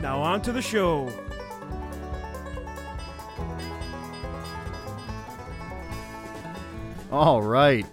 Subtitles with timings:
[0.00, 1.10] Now on to the show.
[7.10, 7.86] All right.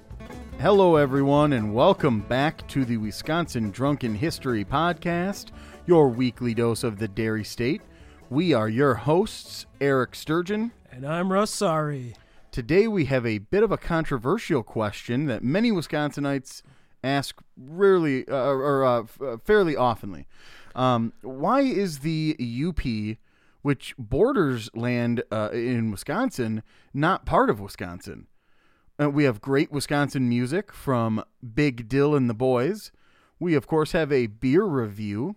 [0.60, 5.52] Hello, everyone, and welcome back to the Wisconsin Drunken History Podcast,
[5.86, 7.82] your weekly dose of the Dairy State.
[8.30, 10.72] We are your hosts, Eric Sturgeon.
[10.92, 12.16] And I'm Russ Sorry.
[12.52, 16.62] Today, we have a bit of a controversial question that many Wisconsinites
[17.04, 20.26] ask rarely uh, or uh, uh, fairly oftenly.
[20.76, 23.18] Um, why is the UP,
[23.62, 28.28] which borders land uh, in Wisconsin, not part of Wisconsin?
[29.02, 32.92] Uh, we have great Wisconsin music from Big Dill and the Boys.
[33.40, 35.36] We, of course, have a beer review.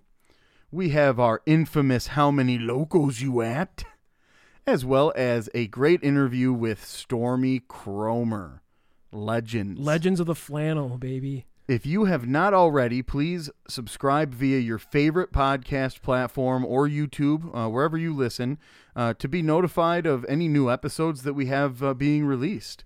[0.70, 3.84] We have our infamous How Many Locos You At?
[4.67, 8.61] As well as a great interview with Stormy Kromer.
[9.12, 9.81] Legends.
[9.81, 11.47] Legends of the Flannel, baby.
[11.69, 17.69] If you have not already, please subscribe via your favorite podcast platform or YouTube, uh,
[17.69, 18.58] wherever you listen,
[18.95, 22.84] uh, to be notified of any new episodes that we have uh, being released.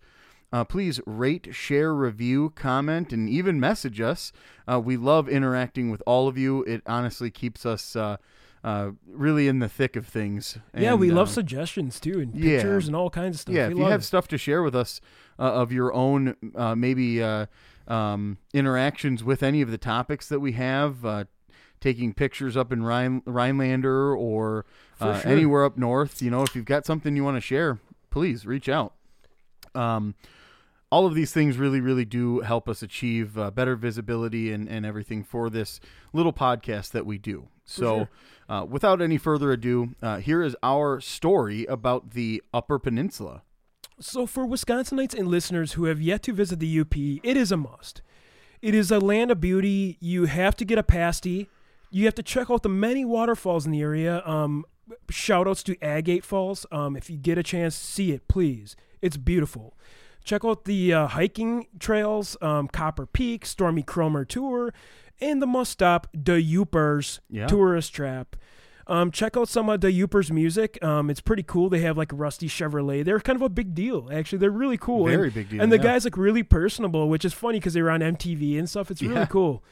[0.50, 4.32] Uh, please rate, share, review, comment, and even message us.
[4.66, 6.62] Uh, we love interacting with all of you.
[6.64, 8.16] It honestly keeps us uh,
[8.64, 10.56] uh, really in the thick of things.
[10.74, 12.56] yeah, And, we love suggestions too, and yeah.
[12.56, 13.54] pictures and all kinds of stuff.
[13.54, 14.04] yeah, we if you have it.
[14.04, 15.02] stuff to share with us
[15.38, 17.46] uh, of your own, uh, maybe uh,
[17.90, 21.24] um, interactions with any of the topics that we have, uh,
[21.80, 24.64] taking pictures up in Rhine- Rhinelander or
[25.00, 25.30] uh, sure.
[25.30, 27.80] anywhere up north, you know, if you've got something you want to share,
[28.10, 28.94] please reach out.
[29.74, 30.14] Um,
[30.90, 34.84] all of these things really, really do help us achieve uh, better visibility and, and
[34.84, 35.80] everything for this
[36.12, 37.48] little podcast that we do.
[37.64, 38.08] So, sure.
[38.48, 43.42] uh, without any further ado, uh, here is our story about the Upper Peninsula.
[44.00, 47.56] So, for Wisconsinites and listeners who have yet to visit the UP, it is a
[47.56, 48.00] must.
[48.62, 49.98] It is a land of beauty.
[50.00, 51.48] You have to get a pasty.
[51.90, 54.22] You have to check out the many waterfalls in the area.
[54.24, 54.64] Um,
[55.10, 56.64] shout outs to Agate Falls.
[56.72, 58.74] Um, if you get a chance, see it, please.
[59.02, 59.74] It's beautiful.
[60.24, 64.72] Check out the uh, hiking trails, um, Copper Peak, Stormy Kromer Tour,
[65.20, 67.46] and the must stop, the Yoopers Yeah.
[67.46, 68.36] Tourist Trap.
[68.86, 70.82] Um, check out some of the Yoopers music.
[70.82, 71.68] Um, it's pretty cool.
[71.68, 73.04] They have like a Rusty Chevrolet.
[73.04, 74.38] They're kind of a big deal, actually.
[74.38, 75.06] They're really cool.
[75.06, 75.82] Very and, big deal, And the yeah.
[75.84, 78.90] guy's like really personable, which is funny because they were on MTV and stuff.
[78.90, 79.26] It's really Yeah.
[79.26, 79.62] cool.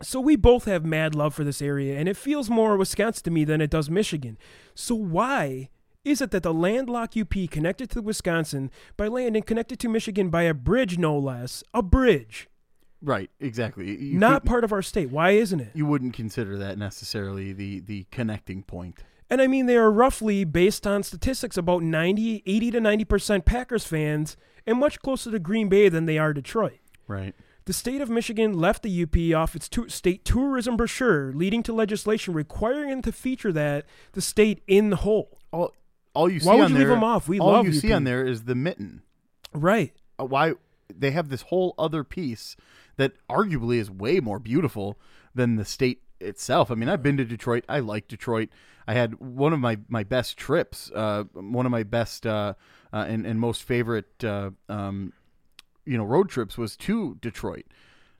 [0.00, 3.30] So we both have mad love for this area, and it feels more Wisconsin to
[3.30, 4.36] me than it does Michigan.
[4.74, 5.68] So why
[6.04, 10.28] is it that the landlocked UP connected to Wisconsin by land and connected to Michigan
[10.30, 12.48] by a bridge, no less, a bridge,
[13.02, 13.96] Right, exactly.
[14.00, 15.10] You not could- part of our state?
[15.10, 15.70] Why isn't it?
[15.74, 19.02] you wouldn't consider that necessarily the the connecting point.
[19.30, 23.84] And I mean, they are roughly, based on statistics, about 90, 80 to 90% Packers
[23.86, 24.36] fans
[24.66, 26.78] and much closer to Green Bay than they are Detroit.
[27.08, 27.34] Right.
[27.64, 31.72] The state of Michigan left the UP off its tu- state tourism brochure, leading to
[31.72, 35.38] legislation requiring it to feature that the state in the whole.
[35.50, 35.72] All
[36.14, 37.26] all you see Why would you there, them off?
[37.26, 37.78] We all love you UP.
[37.78, 39.00] see on there is the mitten.
[39.54, 39.94] Right.
[40.20, 40.54] Uh, Why
[40.94, 42.54] they have this whole other piece
[42.96, 44.98] that arguably is way more beautiful
[45.34, 46.70] than the state itself.
[46.70, 47.64] I mean, I've been to Detroit.
[47.68, 48.48] I like Detroit.
[48.86, 52.54] I had one of my, my best trips, uh, one of my best uh,
[52.92, 55.12] uh, and, and most favorite, uh, um,
[55.84, 57.66] you know, road trips was to Detroit.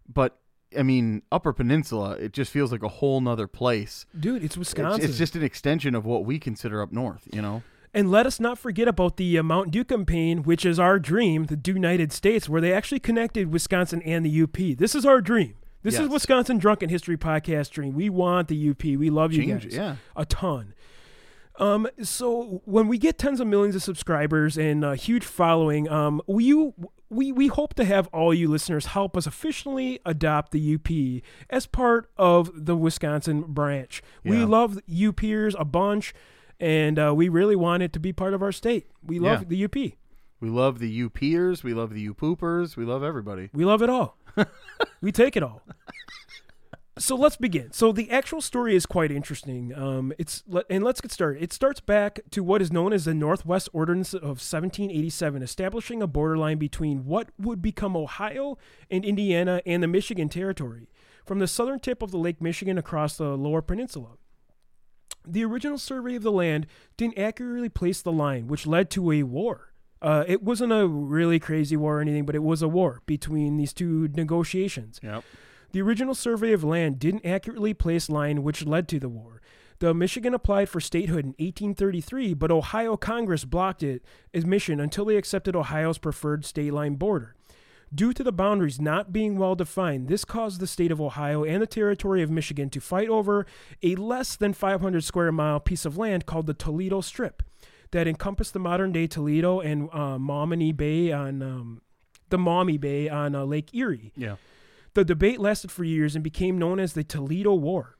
[0.08, 0.38] But
[0.76, 4.06] I mean, Upper Peninsula, it just feels like a whole nother place.
[4.18, 5.08] Dude, it's It's, Wisconsin.
[5.08, 7.62] it's just an extension of what we consider up north, you know?
[7.94, 11.44] And let us not forget about the uh, Mountain Dew campaign, which is our dream,
[11.44, 14.56] the Dew United States, where they actually connected Wisconsin and the UP.
[14.78, 15.56] This is our dream.
[15.82, 17.92] This is Wisconsin Drunken History Podcast dream.
[17.92, 18.82] We want the UP.
[18.84, 19.74] We love you Change, guys.
[19.74, 19.96] yeah.
[20.14, 20.74] A ton.
[21.58, 26.22] Um, so when we get tens of millions of subscribers and a huge following, um,
[26.28, 26.72] we you
[27.10, 31.66] we we hope to have all you listeners help us officially adopt the UP as
[31.66, 34.02] part of the Wisconsin branch.
[34.24, 34.44] We Yeah.
[34.46, 36.14] love UPers a bunch,
[36.62, 38.86] and uh, we really want it to be part of our state.
[39.04, 39.48] We love Yeah.
[39.48, 39.74] the UP.
[40.40, 41.62] We love the U peers.
[41.62, 42.76] We love the U poopers.
[42.76, 43.50] We love everybody.
[43.52, 44.16] We love it all.
[45.00, 45.62] we take it all.
[46.98, 47.72] So let's begin.
[47.72, 49.72] So the actual story is quite interesting.
[49.74, 51.42] Um, it's and let's get started.
[51.42, 56.06] It starts back to what is known as the Northwest Ordinance of 1787, establishing a
[56.06, 58.58] borderline between what would become Ohio
[58.90, 60.86] and Indiana and the Michigan Territory,
[61.24, 64.10] from the southern tip of the Lake Michigan across the Lower Peninsula.
[65.26, 66.66] The original survey of the land
[66.96, 69.72] didn't accurately place the line, which led to a war.
[70.00, 73.56] Uh, it wasn't a really crazy war or anything, but it was a war between
[73.56, 74.98] these two negotiations.
[75.02, 75.22] Yep.
[75.70, 79.40] The original survey of land didn't accurately place line, which led to the war.
[79.78, 84.04] The Michigan applied for statehood in 1833, but Ohio Congress blocked it
[84.34, 87.34] admission until they accepted Ohio's preferred state line border.
[87.94, 91.60] Due to the boundaries not being well defined, this caused the state of Ohio and
[91.60, 93.44] the territory of Michigan to fight over
[93.82, 97.42] a less than 500 square mile piece of land called the Toledo Strip
[97.90, 101.82] that encompassed the modern day Toledo and uh, Maumee Bay on um,
[102.30, 104.12] the Maumee Bay on uh, Lake Erie.
[104.16, 104.36] Yeah.
[104.94, 107.96] The debate lasted for years and became known as the Toledo War.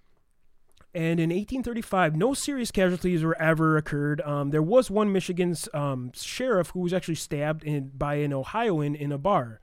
[0.94, 4.20] And in 1835, no serious casualties were ever occurred.
[4.22, 8.94] Um, there was one Michigan's um, sheriff who was actually stabbed in, by an Ohioan
[8.94, 9.60] in a bar,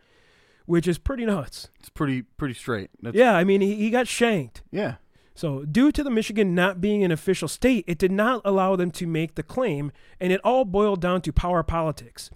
[0.70, 1.70] which is pretty nuts.
[1.80, 2.92] It's pretty pretty straight.
[3.02, 4.62] That's, Yeah, I mean, he, he got shanked.
[4.72, 4.96] Yeah.
[5.34, 8.92] So, due to the Michigan not being an official state, it did not allow them
[8.92, 12.30] to make the claim, and it all boiled down to power politics.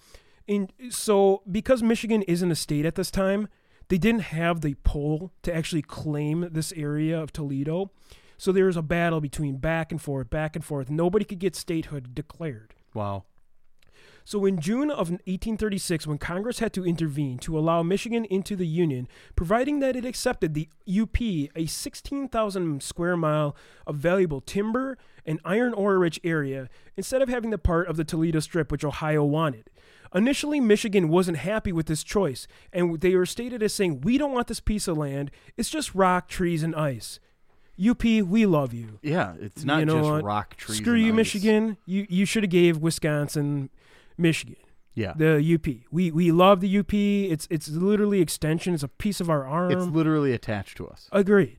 [0.47, 3.49] And so, because Michigan isn't a state at this time,
[3.89, 7.91] they didn't have the pull to actually claim this area of Toledo.
[8.37, 10.89] So there was a battle between back and forth, back and forth.
[10.89, 12.73] Nobody could get statehood declared.
[12.95, 13.25] Wow.
[14.25, 18.67] So in June of 1836, when Congress had to intervene to allow Michigan into the
[18.67, 23.55] Union, providing that it accepted the UP, a 16,000 square mile
[23.85, 28.03] of valuable timber and iron ore rich area, instead of having the part of the
[28.03, 29.69] Toledo Strip which Ohio wanted.
[30.15, 34.31] Initially, Michigan wasn't happy with this choice, and they were stated as saying, We don't
[34.31, 35.31] want this piece of land.
[35.57, 37.19] It's just rock, trees, and ice.
[37.83, 38.99] UP, we love you.
[39.01, 40.23] Yeah, it's not You know just what?
[40.23, 40.77] rock trees.
[40.77, 41.15] Screw and you, ice.
[41.15, 41.77] Michigan.
[41.87, 43.71] You you should have gave Wisconsin,
[44.17, 44.55] Michigan
[44.95, 45.13] Yeah.
[45.15, 45.67] the UP.
[45.91, 46.93] We we love the UP.
[46.93, 48.73] It's it's literally extension.
[48.73, 49.71] It's a piece of our arm.
[49.71, 51.09] it's literally attached to us.
[51.11, 51.57] Agreed.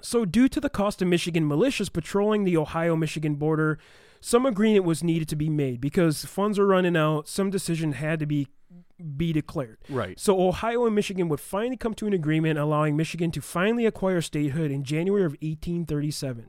[0.00, 3.78] So, due to the cost of Michigan militias patrolling the Ohio Michigan border,
[4.20, 7.26] some agreement was needed to be made because funds were running out.
[7.26, 8.46] Some decision had to be
[9.16, 9.78] be declared.
[9.88, 10.18] Right.
[10.18, 14.20] So Ohio and Michigan would finally come to an agreement allowing Michigan to finally acquire
[14.20, 16.48] statehood in January of 1837.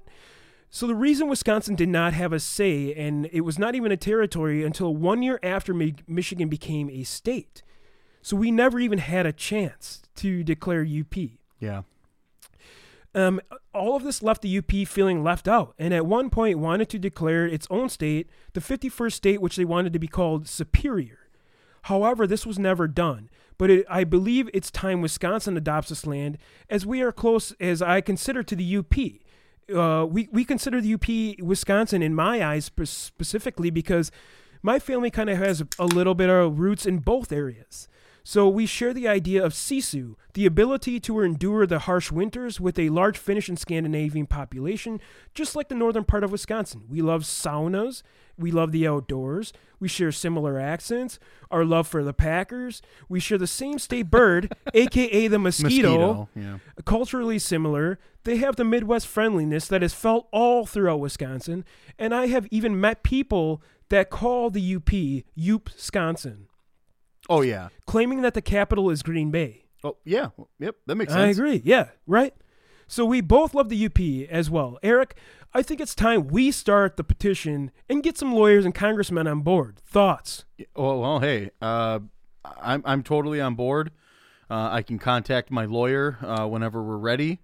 [0.69, 3.98] So the reason Wisconsin did not have a say and it was not even a
[3.98, 7.63] territory until 1 year after Mi- Michigan became a state.
[8.21, 11.16] So we never even had a chance to declare UP.
[11.60, 11.83] Yeah.
[13.16, 13.42] Um,
[13.74, 17.00] all of this left the UP feeling left out, and at one point wanted to
[17.00, 21.19] declare its own state, the 51st state, which they wanted to be called Superior.
[21.83, 23.30] However, this was never done.
[23.57, 26.38] But it, I believe it's time Wisconsin adopts this land,
[26.69, 28.95] as we are close, as I consider to the UP.
[29.74, 34.12] Uh, we we consider the UP Wisconsin in my eyes specifically because
[34.62, 37.88] my family kind of has a little bit of roots in both areas.
[38.24, 42.77] So we share the idea of sisu, the ability to endure the harsh winters with
[42.77, 45.00] a large Finnish and Scandinavian population,
[45.33, 46.83] just like the northern part of Wisconsin.
[46.89, 48.04] We love saunas,
[48.38, 51.18] we love the outdoors, we share similar accents,
[51.50, 56.57] our love for the Packers, we share the same state bird, aka the mosquito, Yeah.
[56.86, 57.98] culturally similar.
[58.30, 61.66] They have the Midwest friendliness that is felt all throughout Wisconsin,
[61.98, 63.60] and I have even met people
[63.90, 64.86] that call the UP
[65.36, 66.46] Yoop Wisconsin
[67.28, 67.70] Oh yeah.
[67.88, 69.64] claiming that the capital is Green Bay.
[69.84, 70.28] Oh yeah.
[70.60, 70.76] Yep.
[70.86, 71.24] That makes sense.
[71.24, 71.64] I agree.
[71.66, 72.36] Yeah, right.
[72.86, 74.78] So we both love the UP as well.
[74.83, 75.18] Eric,
[75.52, 79.42] I think it's time we start the petition and get some lawyers and congressmen on
[79.42, 79.80] board.
[79.88, 80.45] Thoughts?
[80.76, 81.19] Oh well.
[81.19, 81.50] Hey.
[81.59, 82.02] Uh,
[82.62, 83.90] I'm I'm totally on board.
[84.52, 87.40] Uh, I can contact my lawyer uh, whenever we're ready.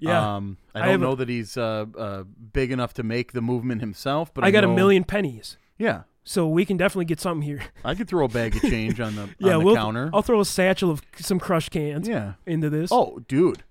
[0.00, 0.36] Yeah.
[0.36, 3.40] Um, I I don't a- know that he's uh, uh, big enough to make the
[3.42, 6.02] movement himself, but I, I got a million pennies, Yeah.
[6.24, 7.62] so we can definitely get something here.
[7.84, 9.74] I could throw a bag of change on the yeah, on the we'll.
[9.76, 10.10] counter.
[10.12, 12.34] I'll throw a satchel of some crushed cans yeah.
[12.46, 12.90] into this.
[12.92, 13.64] Oh, dude.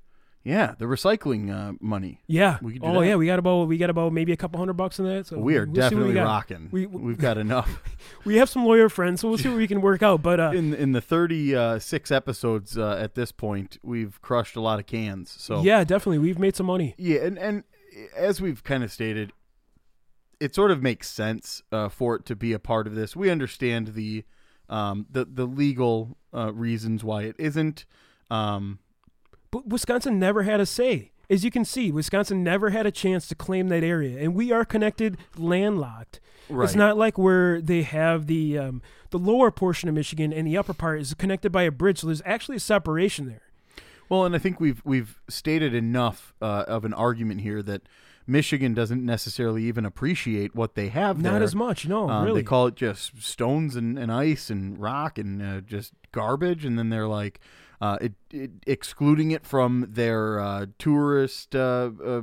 [0.48, 2.22] Yeah, the recycling uh, money.
[2.26, 2.58] yeah.
[2.62, 3.08] we oh that.
[3.08, 5.28] yeah, we got about we got about maybe a couple hundred bucks in that.
[5.28, 6.70] So We are we'll definitely we rocking.
[6.72, 7.84] We- We, have got enough.
[8.26, 10.24] We have some lawyer friends, so we'll see what we can work out.
[10.24, 14.80] But uh, in in the 36 episodes uh, at this point, we've crushed a lot
[14.80, 15.36] of cans.
[15.38, 16.96] So yeah, definitely, we've made some money.
[16.98, 17.64] Yeah, and and
[18.16, 19.34] as we've kind of stated,
[20.40, 23.18] it sort of makes sense uh, for it to be a part of this.
[23.18, 24.24] We understand the
[24.70, 27.86] um, the the legal uh, reasons why it isn't.
[28.30, 28.80] Um,
[29.52, 31.12] But Wisconsin never had a say.
[31.30, 34.52] As you can see, Wisconsin never had a chance to claim that area, and we
[34.54, 36.20] are connected landlocked.
[36.50, 36.64] right.
[36.64, 40.58] It's not like where they have the um, the lower portion of Michigan and the
[40.58, 42.00] upper part is connected by a bridge.
[42.00, 43.42] So there's actually a separation there.
[44.10, 47.82] Well, and I think we've we've stated enough uh, of an argument here that
[48.26, 51.44] Michigan doesn't necessarily even appreciate what they have Not there.
[51.44, 52.42] as much, no, Um, really.
[52.42, 56.78] They call it just stones and, and ice and rock and uh, just garbage, and
[56.80, 57.40] then they're like
[57.82, 62.22] uh, it, it, excluding it from their uh, tourist uh, uh,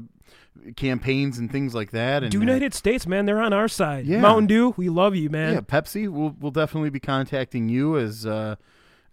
[0.76, 2.22] campaigns and things like that.
[2.22, 4.06] And United States, man, they're on our side.
[4.06, 4.20] Yeah.
[4.20, 5.54] Mountain Dew, we love you, man.
[5.54, 8.56] yeah, Pepsi we'll we'll definitely be contacting you as uh,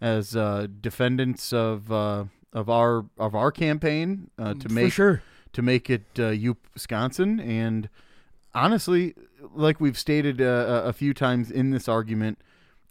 [0.00, 5.22] as uh, defendants of uh, of our of our campaign uh, to make sure.
[5.52, 7.40] to make it uh, you Wisconsin.
[7.40, 7.88] And
[8.54, 9.14] honestly,
[9.54, 12.38] like we've stated uh, a a few times in this argument,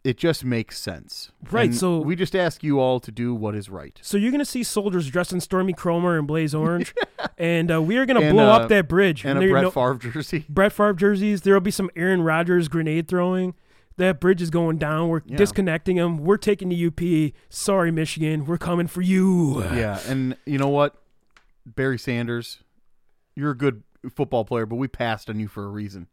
[0.03, 1.31] it just makes sense.
[1.51, 3.99] Right, And so- we just ask you all to do what is right.
[4.01, 6.93] So you're gonna see soldiers dressed in Stormy Kromer and Blaze Orange,
[7.37, 9.25] and uh, we are gonna blow uh, up that bridge.
[9.25, 10.45] And a Brett no- Favre jersey.
[10.49, 11.41] Brett Favre jerseys.
[11.41, 13.53] There will be some Aaron Rodgers grenade throwing.
[13.97, 15.09] That bridge is going down.
[15.09, 15.37] We're Yeah.
[15.37, 16.17] disconnecting them.
[16.17, 17.33] We're taking the UP.
[17.49, 18.45] Sorry, Michigan.
[18.45, 19.61] We're coming for you.
[19.65, 20.95] Yeah, and you know what,
[21.65, 22.63] Barry Sanders,
[23.35, 23.83] you're a good
[24.15, 26.07] football player, but we passed on you for a reason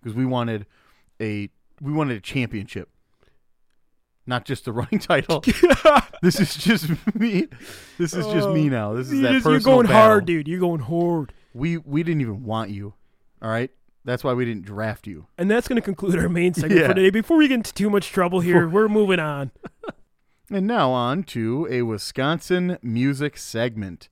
[0.00, 0.66] because we wanted
[1.20, 2.88] a we wanted a championship,
[4.28, 5.40] not just the running title.
[6.22, 7.48] this is just me.
[7.98, 8.92] This is just me oh, now.
[8.92, 10.02] This is that just- you're personal going battle.
[10.02, 10.46] hard, dude.
[10.46, 11.32] You're going hard.
[11.54, 12.94] We we didn't even want you.
[13.42, 13.70] All right,
[14.04, 15.26] that's why we didn't draft you.
[15.38, 16.88] And that's going to conclude our main segment Yeah.
[16.88, 17.10] for today.
[17.10, 19.50] Before we get into too much trouble here, we're moving on.
[20.50, 24.08] And now on to a Wisconsin music segment.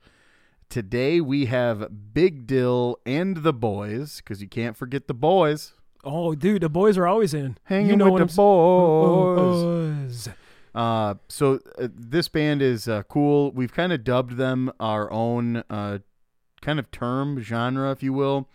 [0.68, 5.72] Today we have Big Dill and the boys, because you can't forget the boys.
[6.06, 7.58] Oh, dude, the boys are always in.
[7.64, 10.24] Hanging you know with the I'm boys.
[10.24, 10.34] Boys.
[10.74, 13.50] Uh, so uh, this band is uh, cool.
[13.52, 15.98] We've kind of dubbed them our own uh,
[16.60, 18.48] kind of term genre, if you will,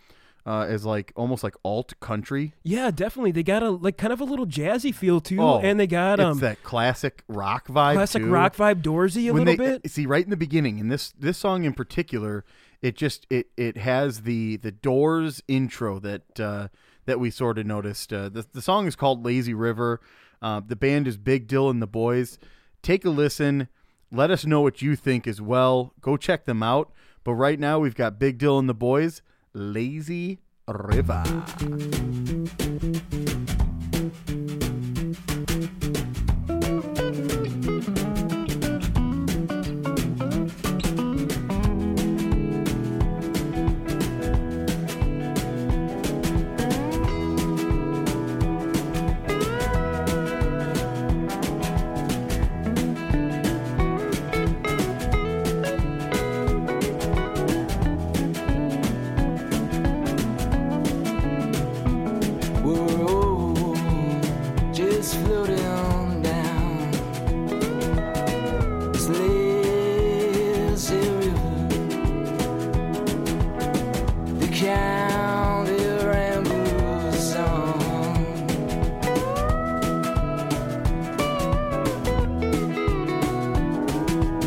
[0.46, 2.54] uh, as like almost like alt country.
[2.62, 3.32] Yeah, definitely.
[3.32, 6.20] They got a like kind of a little jazzy feel too, Oh, and they got
[6.20, 7.94] it's um that classic rock vibe.
[7.94, 8.30] classic too.
[8.30, 9.90] rock vibe, Doorsy a when little they, bit.
[9.90, 12.44] See, right in the beginning, in this this song in particular,
[12.80, 16.68] it just it it has the the Doors intro that uh,
[17.06, 18.12] that we sort of noticed.
[18.12, 20.00] Uh, the the song is called Lazy River.
[20.40, 22.38] Uh, the band is Big Dill and the Boys.
[22.82, 23.68] Take a listen.
[24.10, 25.94] Let us know what you think as well.
[26.00, 26.92] Go check them out.
[27.24, 29.22] But right now we've got Big Dill and the Boys,
[29.54, 31.22] Lazy River.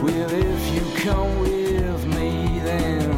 [0.05, 3.14] Well, if you come with me, then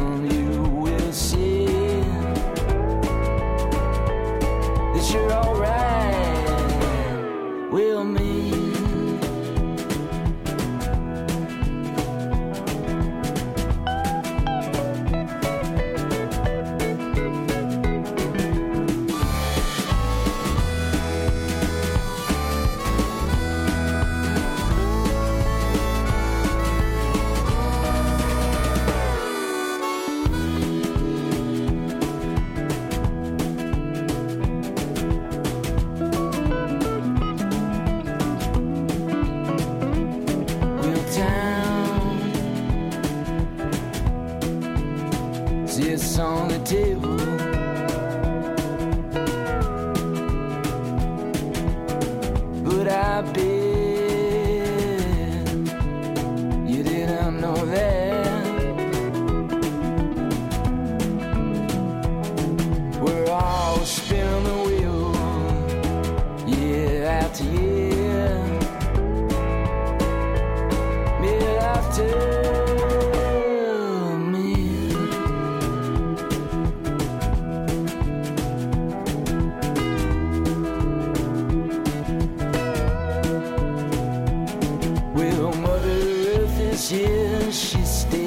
[86.88, 88.17] Here, she stays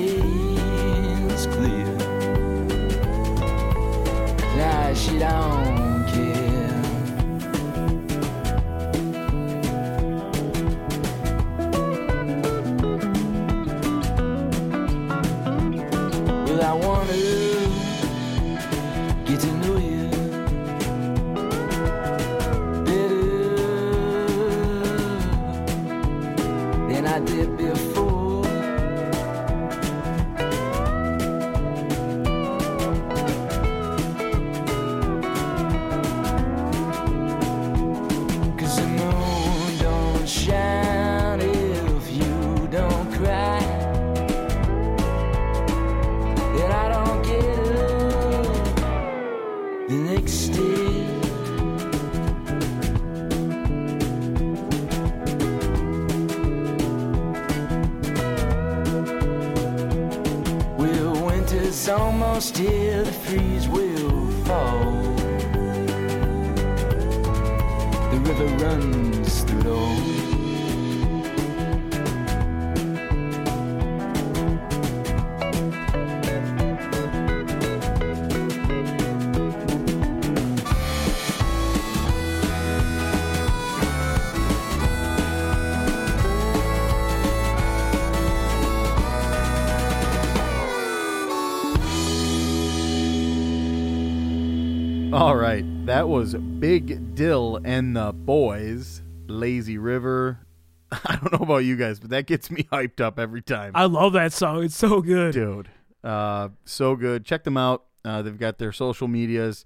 [95.13, 100.39] All right, that was Big Dill and the Boys, Lazy River.
[100.91, 103.74] I don't know about you guys, but that gets me hyped up every time.
[103.75, 104.63] I love that song.
[104.63, 105.34] It's so good.
[105.34, 105.68] Dude,
[106.01, 107.25] uh, so good.
[107.25, 107.88] Check them out.
[108.06, 109.65] Uh, they've got their social medias,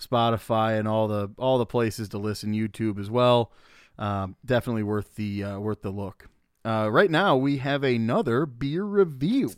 [0.00, 2.54] Spotify, and all the all the places to listen.
[2.54, 3.52] YouTube as well.
[3.98, 6.30] Um, definitely worth the uh, worth the look.
[6.64, 9.52] Uh, right now, we have another beer review.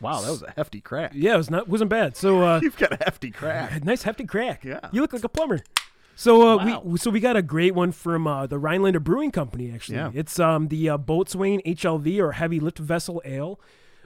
[0.00, 1.12] Wow, that was a hefty crack.
[1.14, 2.16] Yeah, it was not wasn't bad.
[2.16, 3.84] So uh, You've got a hefty crack.
[3.92, 4.64] nice hefty crack.
[4.64, 4.80] Yeah.
[4.92, 5.60] you look like a plumber.
[6.14, 6.82] So uh, Wow.
[6.84, 9.70] we so we got a great one from uh, the Rhinelander Brewing Company.
[9.72, 10.10] Actually, Yeah.
[10.14, 13.60] it's um the uh, Boatswain HLV or Heavy Lift Vessel Ale,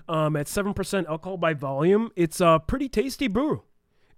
[0.08, 2.10] um at seven percent alcohol by volume.
[2.16, 3.62] It's a pretty tasty brew.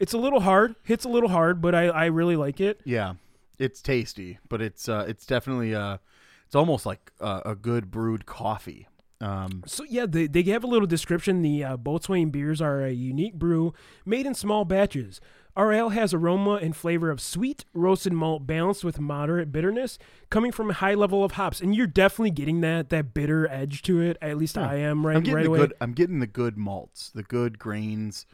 [0.01, 2.81] It's a little hard, hits a little hard, but I I really like it.
[2.85, 3.15] Yeah,
[3.59, 5.99] it's tasty, but it's uh, it's definitely uh,
[6.47, 8.89] it's almost like uh, a good brewed coffee.
[9.21, 11.43] Um, So yeah, they they have a little description.
[11.43, 13.73] The uh, Boatswain beers are a unique brew
[14.05, 15.21] made in small batches.
[15.57, 20.51] Our ale has aroma and flavor of sweet roasted malt balanced with moderate bitterness, coming
[20.51, 21.61] from a high level of hops.
[21.61, 24.17] And you're definitely getting that that bitter edge to it.
[24.21, 25.59] At least I am right I'm getting right the away.
[25.59, 25.75] good.
[25.81, 28.27] I'm getting the good malts, the good grains.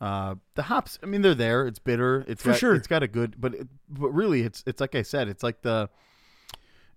[0.00, 0.98] Uh, the hops.
[1.02, 1.66] I mean, they're there.
[1.66, 2.24] It's bitter.
[2.26, 2.74] It's For got, sure.
[2.74, 5.28] It's got a good, but it, but really, it's it's like I said.
[5.28, 5.90] It's like the.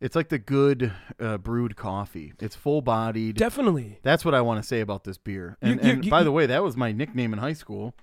[0.01, 2.33] It's like the good uh, brewed coffee.
[2.39, 3.37] It's full bodied.
[3.37, 3.99] Definitely.
[4.03, 5.57] That's what I want to say about this beer.
[5.61, 7.93] And, you- and you- by you- the way, that was my nickname in high school.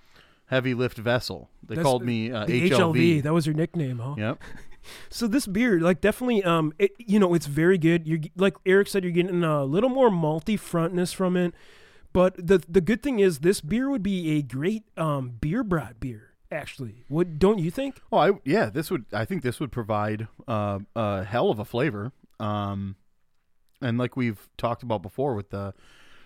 [0.47, 1.49] Heavy lift vessel.
[1.65, 3.23] They called me uh, the HLV.
[3.23, 4.15] That was your nickname, huh?
[4.17, 4.41] Yep.
[5.09, 8.05] So this beer, like, definitely, um, it, you know, it's very good.
[8.05, 11.53] You're like Eric said, you're getting a little more malty frontness from it.
[12.11, 16.01] But the the good thing is, this beer would be a great um beer brat
[16.01, 16.32] beer.
[16.53, 17.99] Actually, would don't you think?
[18.11, 21.65] Oh, I yeah, this would I think this would provide uh, a hell of a
[21.65, 22.11] flavor.
[22.39, 22.95] Um,
[23.81, 25.73] and like we've talked about before, with the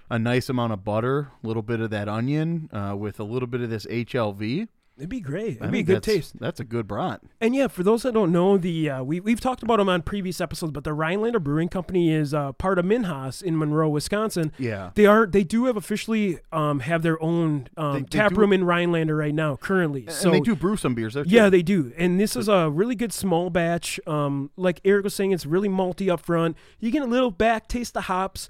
[0.09, 3.47] a nice amount of butter, a little bit of that onion, uh, with a little
[3.47, 4.67] bit of this HLV.
[4.97, 5.57] It'd be great.
[5.57, 6.39] It'd be a good taste.
[6.39, 7.21] That's a good brat.
[7.39, 10.01] And yeah, for those that don't know, the uh, we we've talked about them on
[10.01, 14.51] previous episodes, but the Rhinelander Brewing Company is uh, part of Minhas in Monroe, Wisconsin.
[14.57, 14.89] Yeah.
[14.95, 18.37] They are they do have officially um, have their own um, They- they tap do-
[18.39, 20.07] room in Rhinelander right now currently.
[20.09, 21.23] So they do brew some beers there.
[21.23, 21.29] Too.
[21.29, 21.93] Yeah, they do.
[21.97, 23.99] And this is a really good small batch.
[24.07, 26.57] Um, like Eric was saying, it's really malty up front.
[26.79, 28.49] You get a little back taste of hops.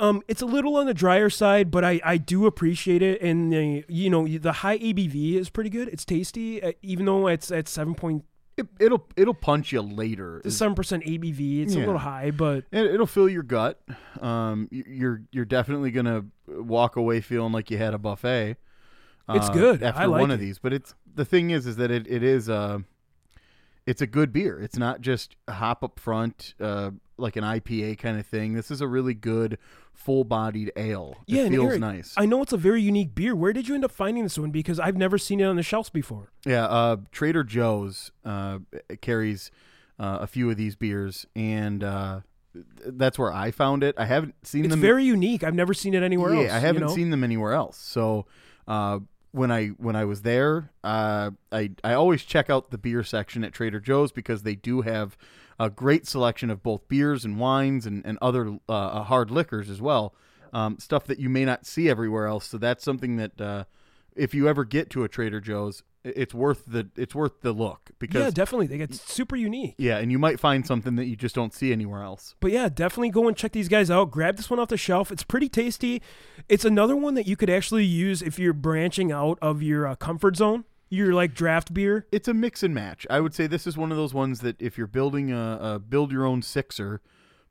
[0.00, 3.20] Um, it's a little on the drier side, but I, I do appreciate it.
[3.20, 5.88] And the you know the high ABV is pretty good.
[5.88, 8.24] It's tasty, uh, even though it's at seven point
[8.56, 10.40] It, it'll it'll punch you later.
[10.48, 11.62] seven percent ABV.
[11.64, 13.80] It's a little high, but It, it'll fill your gut.
[14.20, 18.56] Um, you're you're definitely gonna walk away feeling like you had a buffet.
[19.28, 19.82] It's uh, good.
[19.82, 20.58] after like one of these.
[20.58, 22.80] But it's the thing is, is that it, it is uh
[23.86, 24.60] it's a good beer.
[24.60, 28.54] It's not just hop up front, uh, like an IPA kind of thing.
[28.54, 29.58] This is a really good,
[29.94, 31.18] full bodied ale.
[31.28, 32.14] It yeah, feels Eric, nice.
[32.16, 33.36] I know it's a very unique beer.
[33.36, 34.50] Where did you end up finding this one?
[34.50, 36.30] Because I've never seen it on the shelves before.
[36.44, 38.60] Yeah, uh, Trader Joe's uh,
[39.00, 39.50] carries
[39.98, 42.20] uh, a few of these beers, and uh,
[42.86, 43.94] that's where I found it.
[43.98, 44.80] I haven't seen It's them.
[44.80, 45.44] very unique.
[45.44, 46.44] I've never seen it anywhere else.
[46.44, 46.56] yeah, else.
[46.56, 46.94] I haven't you know?
[46.94, 47.76] seen them anywhere else.
[47.76, 48.26] So
[48.66, 49.00] uh,
[49.32, 53.44] when I when I was there, uh, I I always check out the beer section
[53.44, 55.16] at Trader Joe's because they do have
[55.60, 59.80] a great selection of both beers and wines and and other uh, hard liquors as
[59.80, 60.14] well.
[60.52, 62.46] Um, stuff that you may not see everywhere else.
[62.48, 63.64] So that's something that uh,
[64.16, 67.90] if you ever get to a Trader Joe's, it's worth the it's worth the look
[67.98, 68.66] because Yeah, definitely.
[68.66, 69.74] They get super unique.
[69.78, 72.34] yeah, and you might find something that you just don't see anywhere else.
[72.40, 74.10] But yeah, definitely go and check these guys out.
[74.10, 75.12] Grab this one off the shelf.
[75.12, 76.02] It's pretty tasty.
[76.48, 79.94] It's another one that you could actually use if you're branching out of your uh,
[79.94, 80.64] comfort zone.
[80.90, 82.06] Your like draft beer.
[82.10, 83.06] it's a mix and match.
[83.08, 85.78] I would say this is one of those ones that if you're building a, a
[85.78, 87.00] build your own sixer,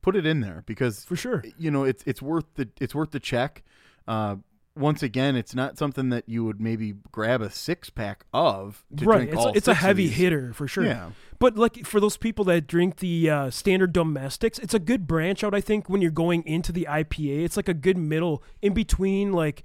[0.02, 1.44] put it in there because for sure.
[1.58, 3.64] you know it's it's worth the it's worth the check.
[4.08, 4.38] Uh,
[4.76, 9.06] once again, it's not something that you would maybe grab a six pack of to
[9.06, 10.86] right, drink it's, all it's a heavy hitter for sure.
[10.86, 11.12] Yeah.
[11.38, 15.44] But like for those people that drink the uh, standard domestics, it's a good branch
[15.44, 15.54] out.
[15.54, 19.34] I think when you're going into the IPA, it's like a good middle in between
[19.34, 19.64] like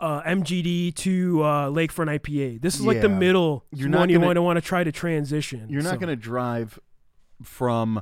[0.00, 2.60] uh, MGD to uh, Lakefront IPA.
[2.62, 3.18] This is like the Yeah.
[3.18, 5.66] middle You're not one you gonna- want to want to try to transition.
[5.68, 6.78] You're not So- going to drive
[7.42, 7.98] from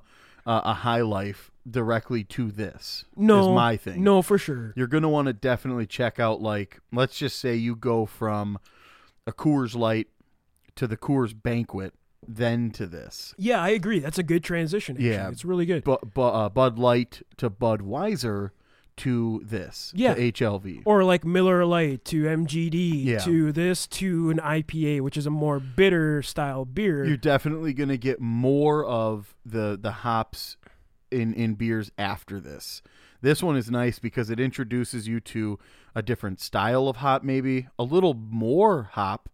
[0.47, 3.05] uh, a high life directly to this.
[3.17, 4.03] no is my thing.
[4.03, 4.73] No, for sure.
[4.77, 8.59] you're going to want to definitely check out like let's just say you go from
[9.27, 10.07] a Coors Light
[10.77, 11.93] to the Coors Banquet,
[12.27, 13.35] then to this.
[13.37, 13.99] Yeah, I agree.
[13.99, 14.97] That's a good transition.
[14.97, 15.11] Actually.
[15.11, 15.29] Yeah.
[15.29, 15.85] it's really good.
[15.85, 18.51] Bu- bu- uh, Bud Light to Budweiser
[18.99, 19.93] to this.
[19.97, 20.15] Yeah.
[20.15, 20.83] to HLV.
[20.85, 23.19] or like Miller Lite to MGD Yeah.
[23.21, 27.05] to this to an IPA, which is a more bitter style beer.
[27.05, 30.57] You're definitely going to get more of the the hops
[31.11, 32.83] in in beers after this.
[33.21, 35.59] This one is nice because it introduces you to
[35.95, 39.29] a different style of hop, maybe a little more hop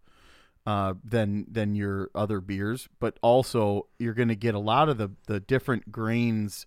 [0.65, 4.97] uh, than than your other beers, but also you're going to get a lot of
[4.97, 6.65] the the different grains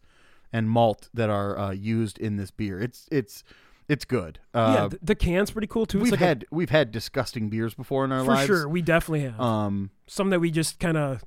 [0.53, 2.81] and malt that are uh, used in this beer.
[2.81, 3.45] It's it's
[3.89, 4.39] it's good.
[4.55, 5.99] yeah, Uh, th- the can's pretty cool too.
[5.99, 8.47] It's we've like a- had we've had disgusting beers before in our for lives.
[8.47, 11.25] sure, we definitely have Um, some that we just kind of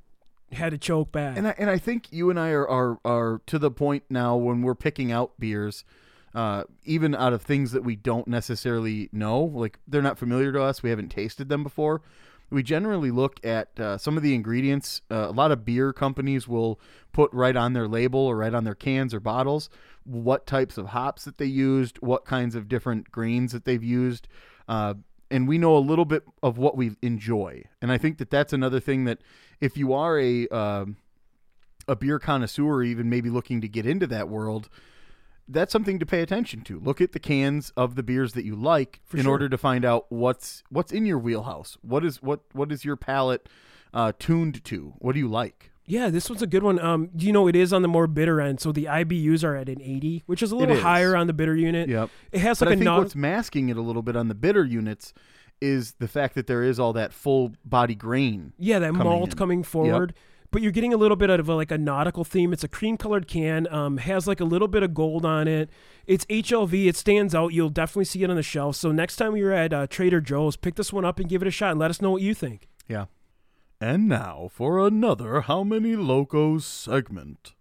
[0.52, 1.36] had to choke back.
[1.38, 4.36] And I, and I think you and I are, are are to the point now
[4.36, 5.82] when we're picking out beers,
[6.34, 10.62] uh, even out of things that we don't necessarily know, like they're not familiar to
[10.62, 12.02] us, we haven't tasted them before.
[12.52, 15.02] We generally look at uh, some of the ingredients.
[15.10, 16.78] Uh, a lot of beer companies will
[17.12, 19.68] put right on their label or right on their cans or bottles
[20.04, 24.28] what types of hops that they used, what kinds of different grains that they've used.
[24.68, 24.94] Uh,
[25.30, 27.64] and we know a little bit of what we enjoy.
[27.80, 29.18] And I think that that's another thing that
[29.60, 30.96] if you are a um
[31.88, 34.68] a beer connoisseur, even maybe looking to get into that world,
[35.48, 36.78] that's something to pay attention to.
[36.80, 39.32] Look at the cans of the beers that you like For in sure.
[39.32, 41.76] order to find out what's what's in your wheelhouse.
[41.82, 43.48] What is what what is your palate
[43.94, 44.94] uh, tuned to?
[44.98, 45.70] What do you like?
[45.84, 46.78] yeah, this one's a good one.
[46.78, 49.68] Um, you know it is on the more bitter end, so the IBUs are at
[49.68, 50.82] an 80, which is a little is.
[50.82, 51.88] higher on the bitter unit.
[51.88, 52.08] Yep.
[52.30, 54.28] It has But like I a think non- what's masking it a little bit on
[54.28, 55.12] the bitter units
[55.60, 58.52] is the fact that there is all that full body grain.
[58.58, 59.36] Yeah, that malt in.
[59.36, 60.14] coming forward.
[60.52, 62.52] But you're getting a little bit of a, like a nautical theme.
[62.52, 65.70] It's a cream colored can, um, has like a little bit of gold on it.
[66.06, 66.86] It's HLV.
[66.86, 67.54] It stands out.
[67.54, 68.76] You'll definitely see it on the shelf.
[68.76, 71.48] So next time you're at uh, Trader Joe's, pick this one up and give it
[71.48, 72.68] a shot and let us know what you think.
[72.86, 73.06] Yeah.
[73.80, 77.54] And now for another How Many Locos segment.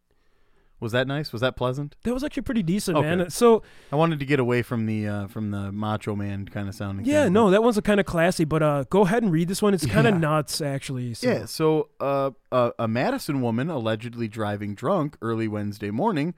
[0.82, 1.32] Was that nice?
[1.32, 1.96] Was that pleasant?
[2.04, 3.16] That was actually pretty decent, Okay.
[3.16, 3.30] man.
[3.30, 6.76] So I wanted to get away from the uh, from the Macho Man kind of
[6.76, 7.06] sounding.
[7.06, 7.34] yeah, thing.
[7.34, 8.44] no, that one's a kind of classy.
[8.46, 9.74] But uh, go ahead and read this one.
[9.74, 10.20] It's kind of Yeah.
[10.22, 11.14] nuts, actually.
[11.14, 11.30] So.
[11.30, 16.34] Yeah, so uh, a, a Madison woman allegedly driving drunk early Wednesday morning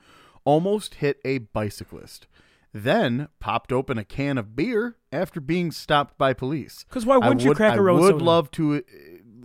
[0.45, 2.27] almost hit a bicyclist,
[2.73, 6.83] then popped open a can of beer after being stopped by police.
[6.89, 8.23] Because why wouldn't I you would, crack I a road would soda?
[8.25, 8.79] love to uh,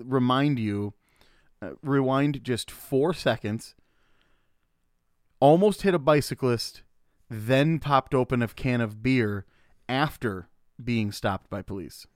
[0.03, 0.95] remind you,
[1.63, 3.77] uh, rewind just four seconds.
[5.41, 6.83] Almost hit a bicyclist,
[7.31, 9.45] then popped open a can of beer
[9.89, 10.49] after
[10.83, 12.07] being stopped by police.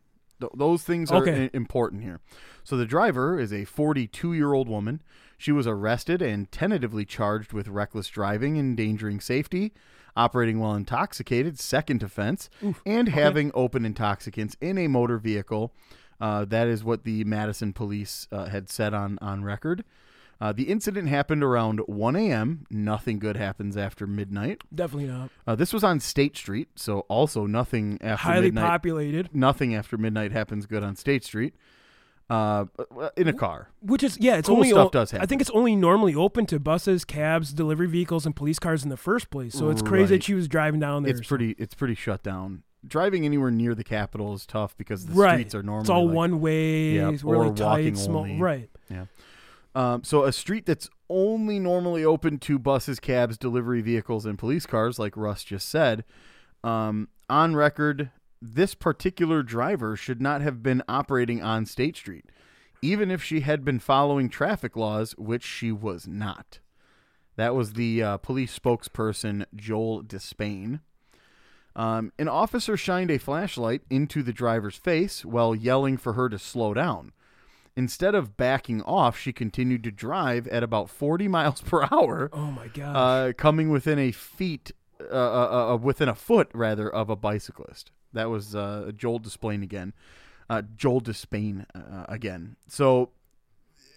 [0.40, 1.44] Th- those things are Okay.
[1.44, 2.20] i- important here.
[2.64, 5.02] So the driver is a 42 year old woman.
[5.38, 9.72] She was arrested and tentatively charged with reckless driving, endangering safety,
[10.16, 12.48] operating while intoxicated, second offense,
[12.87, 15.72] and having open intoxicants in a motor vehicle.
[16.20, 19.85] Uh, that is what the Madison police uh, had said on on record.
[20.42, 22.66] Uh, the incident happened around 1 a.m.
[22.68, 24.61] Nothing good happens after midnight.
[24.74, 25.31] Definitely not.
[25.46, 28.66] Uh, this was on State Street, so also nothing after Highly midnight.
[28.66, 29.28] populated.
[29.33, 31.55] nothing after midnight happens good on State Street.
[32.28, 32.64] Uh,
[33.16, 33.68] in a car.
[33.83, 36.46] Which is yeah, it's Cool only stuff o- does I think it's only normally open
[36.46, 39.52] to buses, cabs, delivery vehicles, and police cars in the first place.
[39.55, 40.09] So it's crazy Right.
[40.11, 41.14] that she was driving down there.
[41.14, 41.55] It's pretty.
[41.59, 42.62] It's pretty shut down.
[42.87, 45.35] Driving anywhere near the Capitol is tough because the right.
[45.35, 48.22] streets are normally it's all like- one way, really or tight, walking small.
[48.22, 48.38] only.
[48.40, 48.70] Right.
[49.74, 54.66] Um, so a street that's only normally open to buses, cabs, delivery vehicles, and police
[54.66, 56.04] cars, like Russ just said,
[56.62, 62.26] um, on record, this particular driver should not have been operating on State Street,
[62.82, 66.58] even if she had been following traffic laws, which she was not.
[67.37, 70.80] That was the uh, police spokesperson, Joel Despain.
[71.74, 76.38] Um, an officer shined a flashlight into the driver's face while yelling for her to
[76.38, 77.12] slow down.
[77.76, 82.50] Instead of backing off, she continued to drive at about 40 miles per hour, Oh
[82.50, 82.94] my god.
[82.96, 87.90] uh, coming within a feet, uh, uh, uh, within a foot rather, of a bicyclist.
[88.12, 89.94] That was uh, Joel Despain again.
[90.50, 92.56] Uh, Joel Despain uh, again.
[92.68, 93.11] So,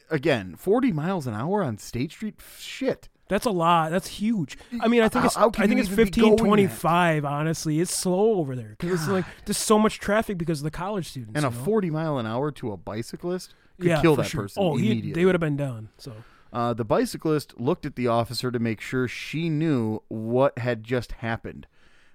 [0.09, 2.35] again, 40 miles an hour on State Street?
[2.57, 3.09] Shit.
[3.27, 3.91] That's a lot.
[3.91, 4.57] That's huge.
[4.79, 6.37] I mean, I think it's I think it's even 15, that?
[6.37, 10.63] 25, Honestly, it's slow over there because it's like there's so much traffic because of
[10.63, 11.33] the college students.
[11.35, 11.63] And a know?
[11.63, 14.43] 40 mile an hour to a bicyclist could yeah, kill that sure.
[14.43, 15.11] person Oh, he, immediately.
[15.21, 15.89] they would have been done.
[15.97, 16.13] So
[16.53, 21.13] Uh, the bicyclist looked at the officer to make sure she knew what had just
[21.13, 21.67] happened,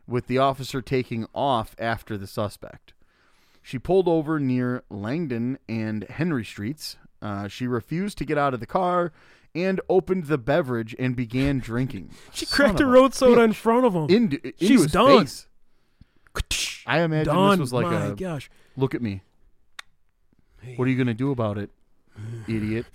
[0.07, 2.94] with the officer taking off after the suspect.
[3.62, 6.96] She pulled over near Langdon and Henry Streets.
[7.20, 9.12] Uh, she refused to get out of the car
[9.55, 12.11] and opened the beverage and began drinking.
[12.33, 14.05] she Son cracked a road soda in front of him.
[14.09, 15.27] Into, into She's done.
[15.27, 15.46] face.
[16.87, 17.51] I imagine done.
[17.51, 18.49] this was like My a gosh.
[18.77, 19.23] look at me.
[20.77, 21.70] What are you going to do about it,
[22.49, 22.87] idiot?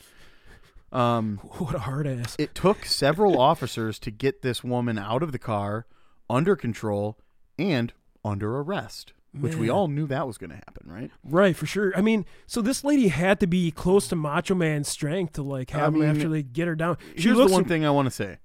[0.92, 2.38] Um, What a hard ass.
[2.40, 5.88] it took several officers to get this woman out of the car,
[6.30, 7.18] under control,
[7.60, 7.92] and
[8.24, 11.12] under arrest, which we all knew that was going to happen, right?
[11.26, 11.92] Right, for sure.
[11.98, 15.72] I mean, so this lady had to be close to Macho Man's strength to like
[15.72, 16.98] have I him mean, actually get her down.
[17.18, 18.38] She Here's the one thing I want to say.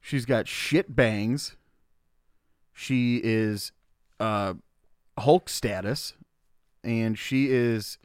[0.00, 1.56] She's got shit bangs.
[2.72, 3.72] She is
[4.20, 4.54] uh,
[5.18, 6.14] Hulk status,
[6.84, 7.98] and she is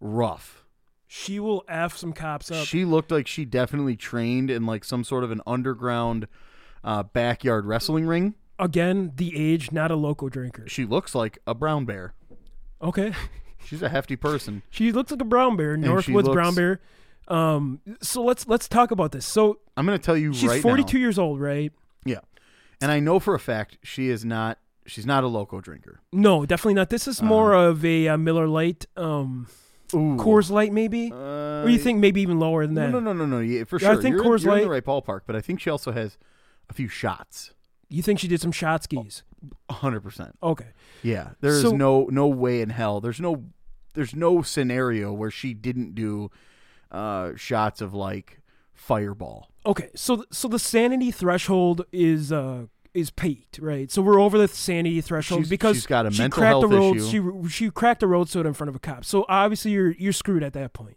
[0.00, 0.64] rough.
[1.06, 2.66] she will f some cops up.
[2.66, 6.26] She looked like she definitely trained in like some sort of an underground
[6.82, 8.34] uh, backyard wrestling ring.
[8.58, 10.68] Again, the age, not a local drinker.
[10.68, 12.14] She looks like a brown bear.
[12.82, 13.12] Okay,
[13.64, 14.62] She's a hefty person.
[14.70, 16.80] she looks like a brown bear, Northwoods brown bear.
[17.28, 19.24] Um, so let's let's talk about this.
[19.26, 21.00] So I'm going to tell you she's right 42 now.
[21.00, 21.72] years old, right?
[22.04, 22.20] Yeah,
[22.82, 24.58] and I know for a fact she is not.
[24.86, 26.00] She's not a loco drinker.
[26.12, 26.90] No, definitely not.
[26.90, 29.46] This is more of a uh, Miller Lite, um,
[29.94, 30.16] Ooh.
[30.18, 31.10] Coors Light, maybe.
[31.10, 32.90] Uh, or you think maybe even lower than that?
[32.90, 33.40] No, no, no, no, no.
[33.40, 35.60] Yeah, for Yeah, I think you're, Coors you're in the right ballpark, but I think
[35.60, 36.18] she also has
[36.68, 37.54] a few shots.
[37.88, 39.22] You think she did some shot skis?
[39.70, 40.36] hundred percent.
[40.42, 40.68] Okay.
[41.02, 43.00] Yeah, there is So- no no way in hell.
[43.00, 43.44] There's no
[43.94, 46.30] there's no scenario where she didn't do
[46.90, 48.40] uh, shots of like
[48.72, 49.50] Fireball.
[49.66, 53.90] Okay, so th- so the sanity threshold is uh is peaked, right?
[53.90, 56.68] So we're over the sanity threshold She's- because she's got a she mental cracked the
[56.68, 56.96] road.
[56.96, 57.42] issue.
[57.42, 59.04] She she cracked the road soda in front of a cop.
[59.04, 60.96] So obviously you're you're screwed at that point.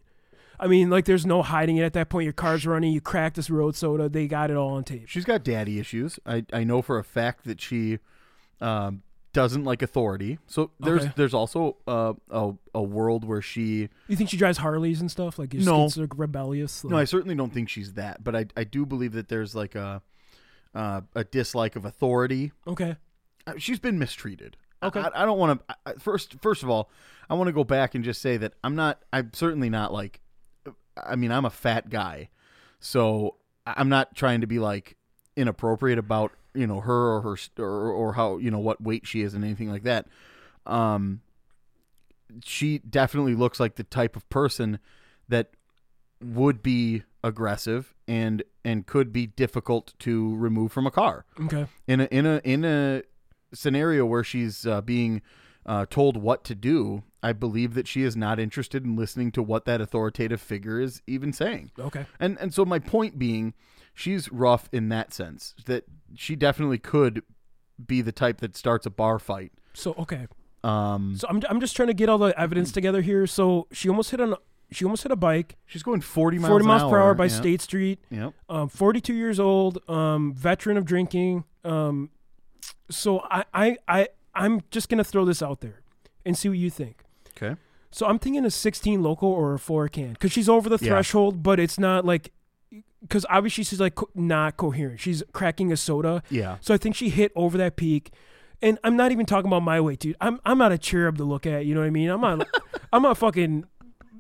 [0.60, 2.23] I mean, like there's no hiding it at that point.
[2.23, 2.91] Your car's running.
[2.91, 4.10] You cracked this road soda.
[4.10, 5.07] They got it all on tape.
[5.07, 6.19] She's got daddy issues.
[6.25, 7.99] I I know for a fact that she
[8.62, 10.39] um, doesn't like authority.
[10.47, 11.13] So there's Okay.
[11.15, 13.89] there's also uh, a a world where she.
[14.07, 15.38] You think she drives Harleys and stuff?
[15.38, 15.89] Like, No.
[15.95, 16.83] like rebellious?
[16.83, 19.75] No, I certainly don't think she's that, but I I do believe that there's like
[19.75, 20.01] a
[20.78, 22.52] uh, a dislike of authority.
[22.68, 22.96] okay.
[23.48, 24.58] Uh, She's been mistreated.
[24.84, 25.00] Okay.
[25.00, 26.00] I, I don't want to.
[26.00, 26.92] First, first of all,
[27.30, 29.02] I want to go back and just say that I'm not.
[29.12, 30.22] I'm certainly not like.
[31.04, 32.30] I mean, I'm a fat guy,
[32.80, 33.36] so
[33.66, 34.96] I'm not trying to be like
[35.36, 39.22] inappropriate about you know her or her or, or how you know what weight she
[39.22, 40.08] is and anything like that.
[40.68, 41.22] Um,
[42.44, 44.78] she definitely looks like the type of person
[45.28, 45.52] that
[46.22, 51.65] would be aggressive and and could be difficult to remove from a car Okay.
[51.88, 53.03] in a in a in a
[53.53, 55.21] scenario where she's uh, being
[55.65, 59.43] uh, told what to do, I believe that she is not interested in listening to
[59.43, 61.71] what that authoritative figure is even saying.
[61.77, 62.06] Okay.
[62.19, 63.53] And and so my point being,
[63.93, 65.84] she's rough in that sense that
[66.15, 67.21] she definitely could
[67.86, 69.51] be the type that starts a bar fight.
[69.73, 70.27] So okay.
[70.63, 73.27] Um, So I'm I'm just trying to get all the evidence together here.
[73.27, 74.36] So she almost hit an
[74.71, 77.25] she almost hit a bike, she's going forty miles 40 an miles per hour by
[77.25, 77.30] yeah.
[77.32, 77.99] State Street.
[78.10, 78.34] Yep.
[78.49, 81.45] um, 42 years old, um, veteran of drinking.
[81.63, 82.10] Um,
[82.89, 85.82] so I, I, I, I'm just gonna throw this out there
[86.25, 87.03] and see what you think.
[87.41, 87.56] Okay.
[87.91, 90.89] So I'm thinking a 16 local or a four can because she's over the Yeah.
[90.91, 92.32] threshold, but it's not like
[93.01, 94.99] because obviously she's like co- not coherent.
[94.99, 96.58] She's cracking a soda, Yeah.
[96.62, 98.12] so I think she hit over that peak.
[98.62, 100.15] And I'm not even talking about my weight, dude.
[100.19, 101.65] I'm I'm not a cherub to look at.
[101.65, 102.10] You know what I mean?
[102.10, 102.47] I'm not
[102.93, 103.65] I'm not fucking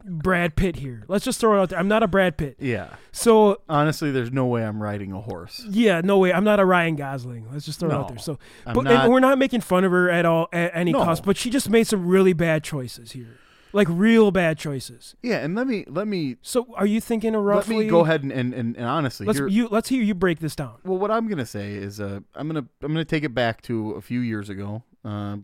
[0.07, 1.03] Brad Pitt here.
[1.07, 1.79] Let's just throw it out there.
[1.79, 2.55] I'm not a Brad Pitt.
[2.59, 2.95] Yeah.
[3.11, 5.63] So Honestly, there's no way I'm riding a horse.
[5.69, 6.31] yeah, no way.
[6.33, 7.47] I'm not a Ryan Gosling.
[7.51, 8.17] Let's just throw it out there.
[8.17, 11.03] So, I'm but not- we're not making fun of her at all at any No.
[11.03, 11.23] cost.
[11.25, 13.37] But she just made some really bad choices here,
[13.73, 15.15] like real bad choices.
[15.21, 17.75] Yeah, and let me let me So, are you thinking of roughly?
[17.75, 20.15] let me go ahead and and, and, and honestly Let's here- you let's hear you
[20.15, 20.75] break this down.
[20.85, 23.91] Well, what I'm gonna say is, uh, I'm gonna I'm gonna take it back to
[23.91, 25.37] a few years ago, uh,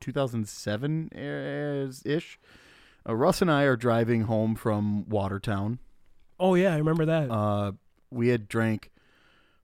[0.00, 1.10] 2007
[2.04, 2.38] ish.
[3.08, 5.78] Uh, Russ and I are driving home from Watertown.
[6.38, 7.30] Oh yeah, I remember that.
[7.30, 7.72] Uh,
[8.10, 8.90] we had drank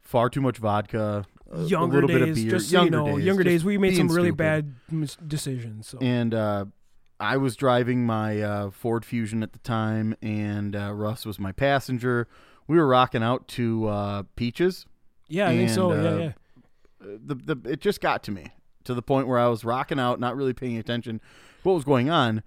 [0.00, 2.50] far too much vodka, a, younger a little days, bit of beer.
[2.50, 4.37] just so younger you know, days, younger days we made some really stupid.
[4.37, 5.88] bad mis- decisions.
[5.88, 6.66] So And uh,
[7.20, 11.52] I was driving my uh, Ford Fusion at the time, and uh, Russ was my
[11.52, 12.28] passenger.
[12.68, 14.87] We were rocking out to uh, Peaches.
[15.28, 15.90] yeah, I think so.
[15.92, 16.33] and, yeah, uh, yeah.
[17.00, 18.46] the, the it just got to me
[18.85, 21.20] to the point where I was rocking out, not really paying attention
[21.62, 22.42] what was going on.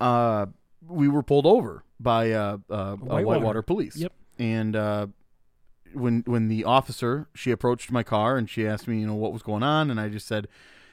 [0.00, 0.46] Uh,
[0.86, 3.24] we were pulled over by uh, uh, Whitewater.
[3.26, 3.96] Whitewater police.
[3.96, 4.12] Yep.
[4.38, 5.06] And uh,
[5.92, 9.32] when when the officer she approached my car and she asked me, you know, what
[9.32, 10.48] was going on, and I just said,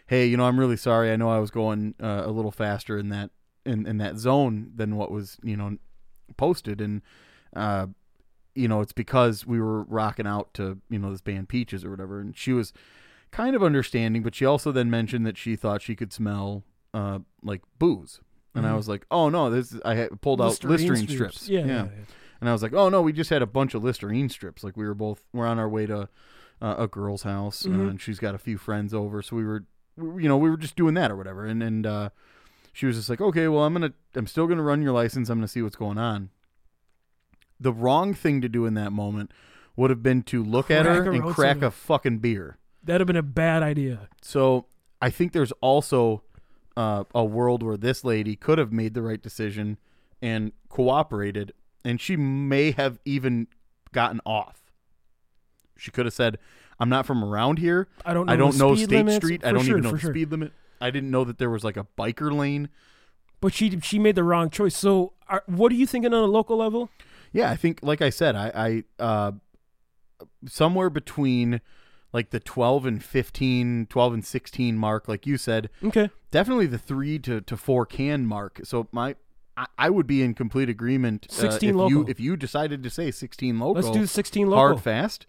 [0.07, 1.11] "Hey, you know, I'm really sorry.
[1.11, 3.31] I know I was going uh, a little faster in that
[3.65, 5.77] in, in that zone than what was you know
[6.35, 7.01] posted, and
[7.55, 7.87] uh,
[8.55, 11.91] you know, it's because we were rocking out to you know this band Peaches or
[11.91, 12.73] whatever." And she was
[13.31, 17.19] kind of understanding, but she also then mentioned that she thought she could smell uh,
[17.43, 18.19] like booze.
[18.57, 18.75] And I Mhm.
[18.77, 21.65] was like, "Oh no, this is, I had pulled out Listerine strips." Yeah, yeah.
[21.67, 21.87] yeah.
[22.41, 24.63] And I was like, "Oh no, we just had a bunch of Listerine strips.
[24.63, 26.09] Like we were both we're on our way to
[26.61, 27.89] uh, a girl's house, Mhm.
[27.89, 29.65] and she's got a few friends over, so we were,
[29.95, 32.09] we, you know, we were just doing that or whatever." And and uh,
[32.73, 35.29] she was just like, "Okay, well, I'm gonna, I'm still gonna run your license.
[35.29, 36.29] I'm gonna see what's going on."
[37.59, 39.31] The wrong thing to do in that moment
[39.75, 41.67] would have been to look at her and crack soda.
[41.67, 42.57] a fucking beer.
[42.83, 44.09] That'd have been a bad idea.
[44.21, 44.65] So
[45.01, 46.23] I think there's also
[46.77, 49.77] uh, a world where this lady could have made the right decision
[50.21, 51.51] and cooperated,
[51.83, 53.47] and she may have even
[53.91, 54.71] gotten off.
[55.75, 56.37] She could have said,
[56.79, 57.87] "I'm not from around here.
[58.05, 58.33] I don't know.
[58.33, 59.17] I don't know State limits.
[59.17, 59.43] Street.
[59.43, 60.11] I don't sure, even know the sure.
[60.11, 60.53] speed limit.
[60.79, 62.69] I didn't know that there was like a biker lane."
[63.41, 64.77] But she she made the wrong choice.
[64.77, 66.89] So, are, what are you thinking on a local level?
[67.33, 69.31] Yeah, I think, like I said, I, I uh,
[70.47, 71.61] somewhere between
[72.17, 76.09] like the 12 and 15, 12 and 16 mark, like you said, Okay.
[76.31, 78.59] definitely the three to, to four can mark.
[78.63, 79.15] So my
[79.55, 81.27] I, I would be in complete agreement.
[81.29, 82.09] uh, 16 if you local.
[82.09, 84.57] if you decided to say sixteen local, Let's do the 16 local.
[84.59, 85.27] hard fast.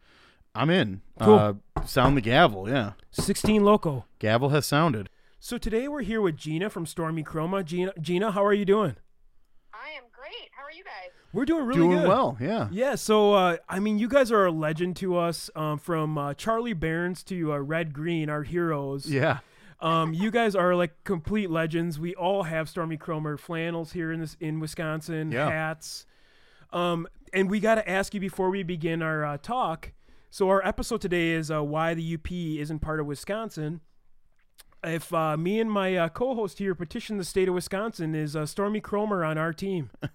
[0.55, 1.03] I'm in.
[1.21, 1.35] Cool.
[1.39, 2.69] Uh, sound the gavel.
[2.69, 4.07] Yeah, 16 local.
[4.19, 5.11] gavel has sounded.
[5.39, 7.63] So today we're here with Gina from Stormy Kromer.
[7.65, 8.97] Gina, Gina, how are you doing?
[9.73, 10.51] I am great.
[10.69, 11.11] How are you guys?
[11.33, 12.09] We're doing really Doing good.
[12.09, 12.37] well.
[12.39, 12.69] Yeah.
[12.71, 16.35] Yeah, so uh, I mean, you guys are a legend to us, um, from uh,
[16.35, 19.07] Charlie Barnes to uh, Red Green, our heroes.
[19.07, 19.39] Yeah.
[19.81, 21.99] Um, you guys are like complete legends.
[21.99, 25.49] We all have Stormy Kromer flannels here in this in Wisconsin, Yeah.
[25.49, 26.05] hats.
[26.71, 29.93] Um, and we got to ask you before we begin our uh, talk.
[30.31, 33.81] So our episode today is uh, why the UP isn't part of Wisconsin.
[34.85, 38.47] If uh, me and my uh, co-host here petition the state of Wisconsin, is uh,
[38.47, 39.91] Stormy Kromer on our team?
[40.03, 40.09] I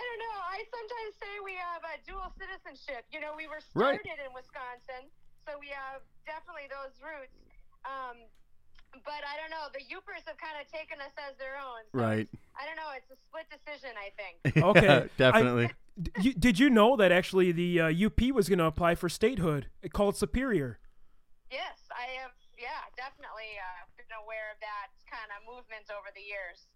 [0.00, 0.36] don't know.
[0.50, 3.04] I sometimes say we have a dual citizenship.
[3.12, 4.00] You know, we were Right.
[4.00, 5.04] started in Wisconsin,
[5.46, 7.36] so we have definitely those roots.
[7.84, 8.16] Um,
[9.04, 9.68] but I don't know.
[9.76, 11.84] The Yoopers have kind of taken us as their own.
[11.92, 12.26] So Right.
[12.58, 12.88] I don't know.
[12.96, 14.40] It's a split decision, I think.
[14.72, 15.08] Okay.
[15.18, 15.70] Definitely.
[16.20, 19.68] D- did you know that actually the uh, UP was going to apply for statehood?
[19.82, 20.78] It called Superior.
[21.52, 22.30] yes, I have.
[22.58, 26.66] Yeah, definitely uh, been aware of that kind of movement over the years.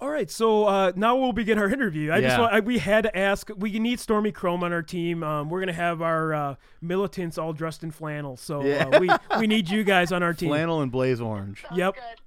[0.00, 2.10] All right, so uh, now we'll begin our interview.
[2.12, 3.48] I just want, I, we had to ask.
[3.56, 5.22] We need Stormy Kromer on our team.
[5.22, 8.86] Um, we're gonna have our uh, militants all dressed in flannel, so Yeah.
[8.92, 10.48] uh, we we need you guys on our team.
[10.48, 11.62] Flannel and blaze orange.
[11.62, 11.94] Sounds Yep.
[11.94, 12.20] good.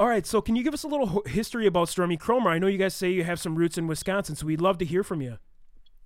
[0.00, 2.48] All right, so can you give us a little history about Stormy Kromer?
[2.48, 4.84] I know you guys say you have some roots in Wisconsin, so we'd love to
[4.84, 5.38] hear from you.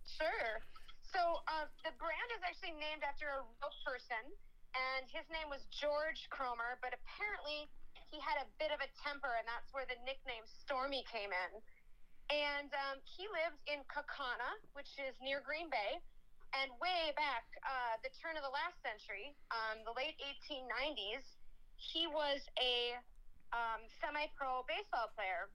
[0.07, 0.61] Sure.
[1.03, 4.31] So um, the brand is actually named after a real person,
[4.75, 6.79] and his name was George Kromer.
[6.79, 7.71] But apparently,
[8.11, 11.53] he had a bit of a temper, and that's where the nickname Stormy came in.
[12.31, 15.99] And um, he lived in Kaukauna, which is near Green Bay.
[16.55, 21.23] And way back, uh, the turn of the last century, um, the late 1890s,
[21.79, 22.99] he was a
[23.55, 25.51] um, semi-pro baseball player.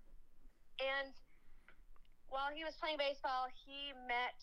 [0.80, 1.12] And
[2.32, 4.40] while he was playing baseball, he met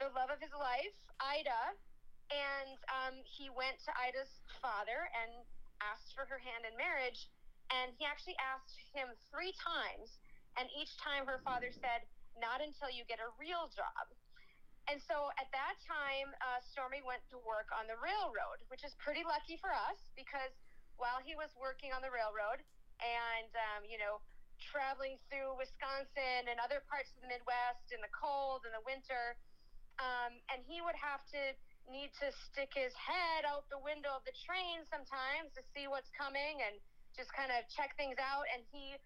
[0.00, 1.76] the love of his life, Ida,
[2.34, 5.46] and um, he went to Ida's father and
[5.78, 7.30] asked for her hand in marriage.
[7.72, 10.20] And he actually asked him three times,
[10.60, 12.04] and each time her father said,
[12.36, 14.12] "Not until you get a real job."
[14.84, 18.92] And so at that time, uh, Stormy went to work on the railroad, which is
[19.00, 20.52] pretty lucky for us because
[21.00, 22.60] while he was working on the railroad
[23.00, 24.20] and, um, you know,
[24.60, 29.40] traveling through Wisconsin and other parts of the Midwest in the cold and the winter,
[29.98, 31.56] um, and he would have to
[31.90, 36.08] need to stick his head out the window of the train sometimes to see what's
[36.16, 36.80] coming and
[37.12, 38.48] just kind of check things out.
[38.50, 38.96] And he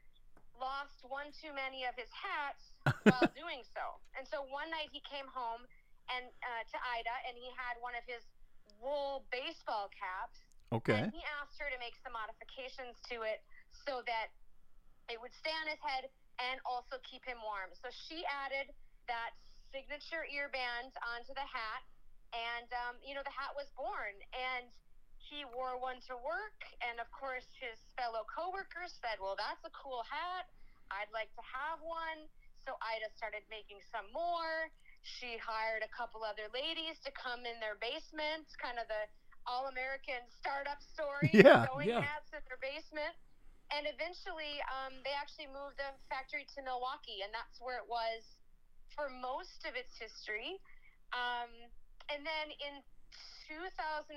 [0.59, 2.63] lost one too many of his hats
[3.07, 3.99] while doing so.
[4.19, 5.67] And so one night he came home
[6.09, 8.25] and uh, to Ida, and he had one of his
[8.81, 10.41] wool baseball caps.
[10.73, 11.05] Okay.
[11.05, 14.33] And he asked her to make some modifications to it so that
[15.09, 16.09] it would stay on his head
[16.41, 17.73] and also keep him warm.
[17.77, 18.73] So she added
[19.09, 19.37] that
[19.73, 21.85] signature ear band onto the hat,
[22.33, 24.15] and um, you know the hat was born.
[24.33, 24.69] And
[25.19, 29.73] he wore one to work, and of course his fellow coworkers said, "Well, that's a
[29.77, 30.49] cool hat.
[30.89, 32.29] I'd like to have one."
[32.65, 34.69] So Ida started making some more.
[35.01, 39.09] She hired a couple other ladies to come in their basement, kind of the
[39.49, 41.33] all-American startup story.
[41.39, 42.05] Yeah, sewing yeah.
[42.05, 43.17] hats in their basement.
[43.73, 48.25] And eventually, um, they actually moved the factory to Milwaukee, and that's where it was
[48.97, 50.57] for most of its history.
[51.13, 51.53] Um,
[52.09, 52.81] and then in
[53.49, 54.17] 2001,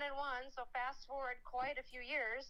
[0.51, 2.47] so fast forward quite a few years,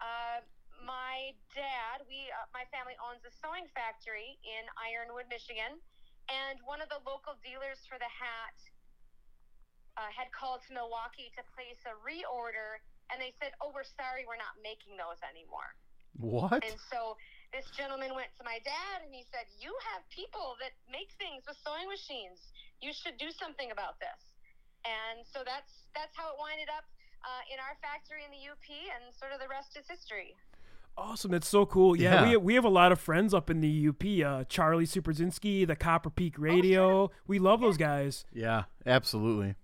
[0.00, 0.44] uh,
[0.84, 5.80] my dad, we, uh, my family owns a sewing factory in Ironwood, Michigan,
[6.28, 8.56] and one of the local dealers for the hat
[9.96, 14.26] uh, had called to Milwaukee to place a reorder, and they said, "Oh, we're sorry,
[14.26, 15.76] we're not making those anymore."
[16.18, 16.64] What?
[16.64, 17.16] And so
[17.54, 21.42] this gentleman went to my dad and he said, You have people that make things
[21.46, 22.38] with sewing machines.
[22.82, 24.33] You should do something about this.
[24.84, 26.84] And so that's that's how it winded up
[27.24, 30.34] uh, in our factory in the UP, and sort of the rest is history.
[30.96, 31.96] Awesome, that's so cool.
[31.96, 32.30] Yeah, Yeah.
[32.30, 34.04] we we have a lot of friends up in the UP.
[34.24, 37.10] Uh, Charlie Superzinski, the Copper Peak Radio.
[37.26, 38.24] We love those guys.
[38.32, 39.54] Yeah, absolutely.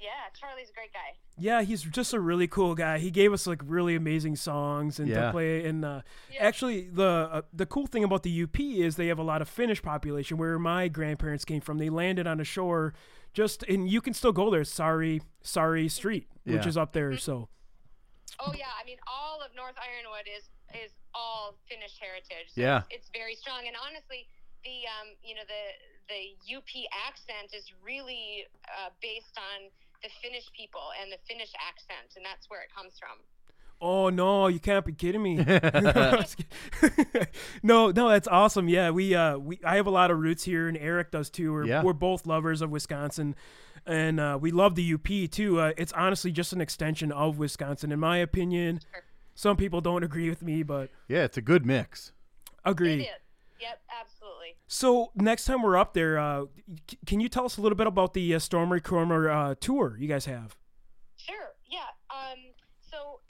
[0.00, 1.18] Yeah, Charlie's a great guy.
[1.38, 2.98] Yeah, he's just a really cool guy.
[2.98, 5.64] He gave us like really amazing songs and to play.
[5.64, 6.02] And uh,
[6.32, 6.44] Yeah.
[6.46, 9.48] actually, the uh, the cool thing about the UP is they have a lot of
[9.48, 10.36] Finnish population.
[10.38, 12.94] Where my grandparents came from, they landed on a shore,
[13.34, 14.64] just and you can still go there.
[14.64, 17.18] Sorry, sorry Street, which is up there.
[17.18, 17.48] So
[18.40, 22.50] Oh yeah, I mean all of North Ironwood is is all Finnish heritage.
[22.54, 22.82] So Yeah.
[22.90, 24.26] it's, it's very strong, and honestly,
[24.64, 25.64] the um, you know the
[26.08, 26.22] the
[26.56, 29.70] UP accent is really uh, based on
[30.02, 33.22] the Finnish people and the Finnish accent, and that's where it comes from.
[33.80, 35.36] Oh no, you can't be kidding me.
[37.62, 38.68] no, no, that's awesome.
[38.68, 41.52] Yeah, we uh we I have a lot of roots here and Eric does too.
[41.52, 41.82] We're Yeah.
[41.82, 43.34] we're both lovers of Wisconsin.
[43.86, 45.60] And uh, we love the UP too.
[45.60, 48.80] Uh, it's honestly just an extension of Wisconsin, in my opinion.
[48.90, 49.02] Sure.
[49.34, 52.12] Some people don't agree with me, but Yeah, it's a good mix.
[52.64, 53.10] Agree.
[53.60, 54.54] Yep, absolutely.
[54.68, 56.46] So next time we're up there, uh,
[56.90, 59.98] c- can you tell us a little bit about the uh, Stormy Kromer uh, tour
[60.00, 60.56] you guys have?
[61.18, 61.52] Sure.
[61.70, 61.80] Yeah.
[62.08, 62.38] Um,
[62.80, 63.20] so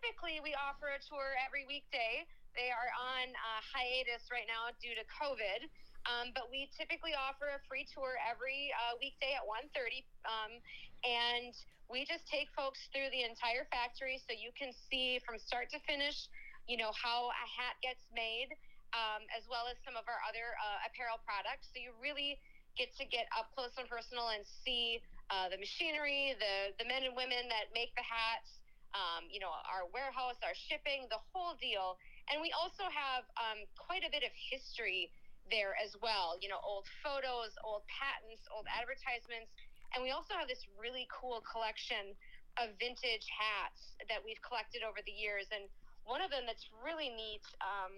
[0.00, 2.24] typically we offer a tour every weekday.
[2.56, 5.68] They are on uh, hiatus right now due to COVID.
[6.08, 10.00] Um, but we typically offer a free tour every uh, weekday at 1.30.
[10.24, 10.56] Um,
[11.04, 11.52] and
[11.92, 15.78] we just take folks through the entire factory so you can see from start to
[15.84, 16.32] finish,
[16.64, 18.56] you know, how a hat gets made,
[18.96, 21.68] um, as well as some of our other uh, apparel products.
[21.76, 22.40] So you really
[22.80, 27.04] get to get up close and personal and see uh, the machinery, the the men
[27.04, 28.59] and women that make the hats,
[28.94, 31.98] um, you know, our warehouse, our shipping, the whole deal.
[32.30, 35.10] And we also have um, quite a bit of history
[35.50, 36.38] there as well.
[36.38, 39.50] You know, old photos, old patents, old advertisements,
[39.94, 42.14] and we also have this really cool collection
[42.58, 45.46] of vintage hats that we've collected over the years.
[45.50, 45.66] And
[46.06, 47.94] one of them that's really neat um,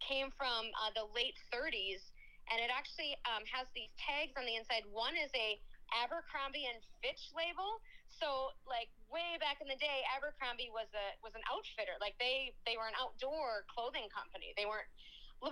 [0.00, 2.04] came from uh, the late 30s,
[2.52, 4.84] and it actually um, has these tags on the inside.
[4.88, 7.82] One is a Abercrombie and Fitch label.
[8.10, 11.98] So, like way back in the day, Abercrombie was a was an outfitter.
[12.00, 14.54] Like they they were an outdoor clothing company.
[14.54, 14.88] They weren't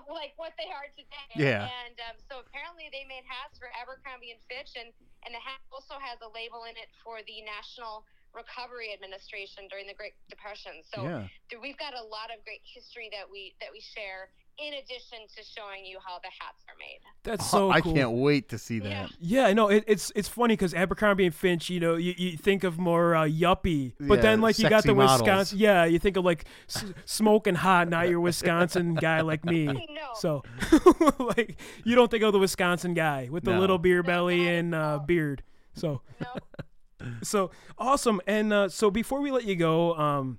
[0.09, 1.33] like what they are today.
[1.35, 1.65] Yeah.
[1.65, 4.93] And um, so apparently they made hats for Abercrombie and Fitch, and
[5.25, 8.05] and the hat also has a label in it for the National
[8.37, 10.85] Recovery Administration during the Great Depression.
[10.85, 11.25] So Yeah.
[11.57, 15.43] we've got a lot of great history that we that we share in addition to
[15.45, 16.99] showing you how the hats are made.
[17.23, 17.95] That's so I cool.
[17.95, 18.89] can't wait to see that.
[18.89, 19.07] Yeah.
[19.21, 22.65] Yeah, know it, it's it's funny because Abercrombie and Finch, you know, you, you think
[22.65, 25.21] of more uh, yuppie, but Yeah, then like you got the models.
[25.21, 29.67] Wisconsin, yeah, you think of like s- smoking hot, not your Wisconsin guy like me.
[29.67, 29.75] No.
[30.15, 30.43] So,
[31.21, 33.61] like, you don't think of the Wisconsin guy with the No.
[33.61, 35.43] little beer belly not at and uh, beard.
[35.75, 38.21] So, No, so awesome.
[38.27, 40.39] And uh, so before we let you go, um,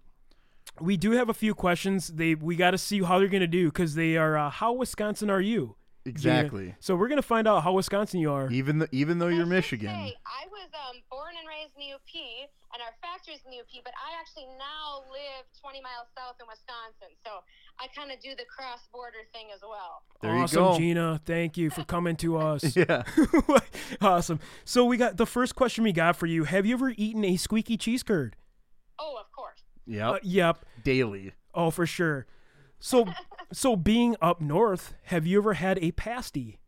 [0.80, 2.07] we do have a few questions.
[2.07, 4.38] They we got to see how they're gonna do because they are.
[4.38, 5.76] Uh, how Wisconsin are you?
[6.05, 6.15] Gina?
[6.15, 6.76] Exactly.
[6.80, 8.49] So we're gonna find out how Wisconsin you are.
[8.51, 9.89] Even though even though you're should Michigan.
[9.89, 13.59] say, I was um, born and raised in the UP, and our factory's in the
[13.59, 17.13] UP, but I actually now live 20 miles south in Wisconsin.
[17.26, 17.43] So
[17.80, 20.03] I kind of do the cross border thing as well.
[20.22, 20.78] There you go.
[20.78, 21.22] Gina.
[21.26, 22.76] Thank you for coming to us.
[22.80, 23.03] Yeah.
[24.01, 24.39] awesome.
[24.63, 26.45] So we got the first question we got for you.
[26.45, 28.38] Have you ever eaten a squeaky cheese curd?
[28.97, 29.38] Oh, of course.
[29.89, 30.07] Yep.
[30.13, 30.65] Uh, yep.
[30.83, 31.33] Daily.
[31.53, 32.25] Oh, for sure.
[32.79, 33.05] So,
[33.51, 36.59] so being up north, have you ever had a pasty?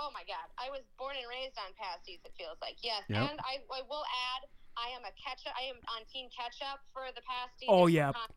[0.00, 2.18] Oh my God, I was born and raised on pasties.
[2.24, 3.18] It feels like yes, Yep.
[3.30, 4.02] and I, I will
[4.34, 5.52] add, I am a ketchup.
[5.58, 7.66] I am on team ketchup for the pasty.
[7.68, 8.06] Oh, There's yeah.
[8.06, 8.36] some con-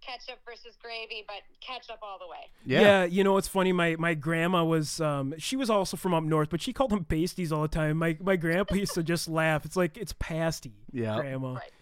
[0.00, 2.48] Ketchup versus gravy, but ketchup all the way.
[2.64, 3.04] Yeah.
[3.04, 3.72] you know it's funny.
[3.72, 7.04] My my grandma was um she was also from up north, but she called them
[7.04, 7.96] pasties all the time.
[7.98, 9.64] My my grandpa used to just laugh.
[9.66, 11.16] It's like it's pasty, Yeah.
[11.16, 11.54] grandma.
[11.54, 11.72] Right.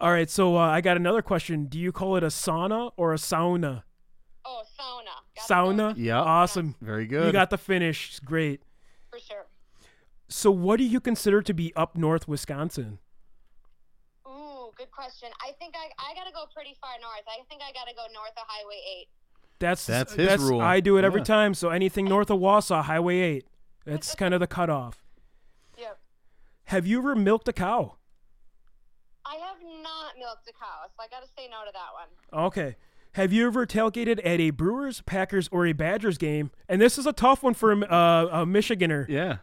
[0.00, 1.66] All right, so uh, I got another question.
[1.66, 3.82] Do you call it a sauna or a sauna?
[4.44, 5.48] Oh, sauna.
[5.48, 5.94] Gotta Sauna.
[5.96, 6.20] Yeah.
[6.20, 6.74] Awesome.
[6.80, 7.26] Very good.
[7.26, 8.10] You got the Finnish.
[8.10, 8.62] It's Great.
[9.10, 9.46] for sure.
[10.28, 12.98] So, what do you consider to be up north Wisconsin?
[14.26, 15.28] Ooh, good question.
[15.46, 17.24] I think I I gotta go pretty far north.
[17.28, 19.06] I think I gotta go north of Highway Eight.
[19.58, 20.60] That's That's his rule.
[20.60, 21.24] I do it every Yeah.
[21.26, 21.54] time.
[21.54, 23.46] So anything north of Wausau, Highway Eight.
[23.86, 25.04] That's kind of the cutoff.
[25.78, 25.98] Yep.
[26.64, 27.96] Have you ever milked a cow?
[29.28, 32.46] I have not milked a cow, so I got to say no to that one.
[32.48, 32.76] Okay.
[33.12, 36.50] Have you ever tailgated at a Brewers, Packers, or a Badgers game?
[36.68, 39.08] And this is a tough one for a, uh, a Michiganer.
[39.08, 39.38] Yeah.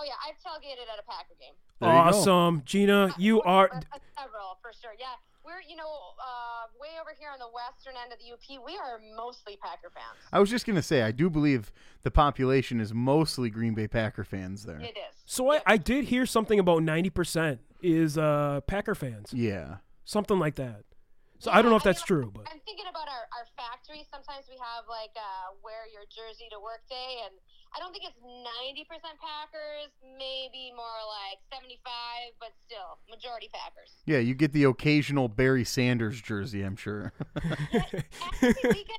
[0.00, 1.54] Oh yeah, I've tailgated at a Packer game.
[1.80, 2.00] There you go.
[2.00, 3.12] awesome, Gina.
[3.18, 3.70] You Uh, are.
[3.72, 4.92] uh, uh, several for sure.
[4.98, 5.06] Yeah,
[5.44, 5.84] we're you know
[6.20, 8.64] uh, way over here on the western end of the UP.
[8.64, 10.16] We are mostly Packer fans.
[10.32, 11.72] I was just gonna say, I do believe
[12.04, 14.78] the population is mostly Green Bay Packer fans there.
[14.78, 15.14] It is.
[15.26, 19.76] So I, I did hear something about ninety percent is uh, Packer fans, Yeah.
[20.04, 20.84] something like that.
[21.38, 23.30] So I don't know if Yeah, that's you know, true, but I'm thinking about our,
[23.38, 24.02] our factory.
[24.10, 27.30] Sometimes we have like uh, wear your jersey to work day, and
[27.70, 28.82] I don't think it's 90%
[29.22, 31.78] Packers, maybe more like 75,
[32.42, 34.02] but still majority Packers.
[34.02, 37.12] Yeah, you get the occasional Barry Sanders jersey, I'm sure.
[37.38, 38.98] Actually, we get,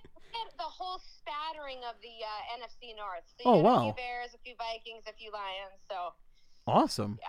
[0.56, 3.24] the whole spattering of the uh, NFC North.
[3.36, 5.76] So you Oh, get A few Bears, a few Vikings, a few Lions.
[5.92, 6.16] So
[6.68, 7.20] awesome.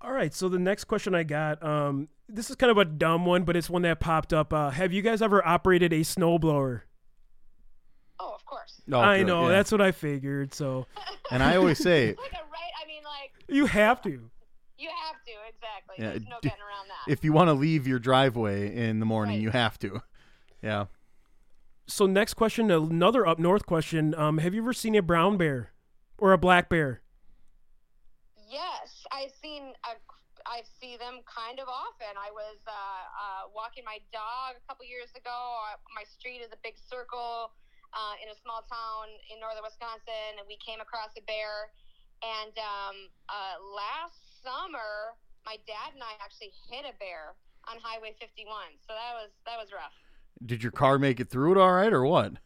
[0.00, 0.32] All right.
[0.34, 3.56] So the next question I got, um, this is kind of a dumb one, but
[3.56, 4.52] it's one that popped up.
[4.52, 6.82] Uh, have you guys ever operated a snowblower?
[8.18, 8.80] oh, of course.
[8.86, 9.48] No, I good, know yeah.
[9.56, 10.54] that's what I figured.
[10.54, 10.86] So
[11.30, 12.72] And I always say, like a right.
[12.82, 14.30] I mean, like you have to.
[14.78, 15.96] you have to exactly.
[15.98, 17.12] Yeah, There's no d- getting around that.
[17.12, 19.42] if you want to leave your driveway in the morning, Right.
[19.42, 20.02] you have to.
[20.62, 20.86] Yeah.
[21.88, 24.14] So next question, another up north question.
[24.14, 25.72] Um, have you ever seen a brown bear
[26.18, 27.02] or a black bear?
[28.48, 29.74] Yes, I've seen.
[29.86, 29.98] A,
[30.46, 32.12] I see them kind of often.
[32.14, 35.34] I was uh, uh, walking my dog a couple years ago.
[35.90, 37.50] My street is a big circle
[37.90, 41.74] uh, in a small town in northern Wisconsin, and we came across a bear.
[42.22, 42.96] And um,
[43.26, 47.34] uh, last summer, my dad and I actually hit a bear
[47.68, 48.46] on Highway 51.
[48.86, 49.94] So that was that was rough.
[50.44, 52.38] Did your car make it through it all right, or what?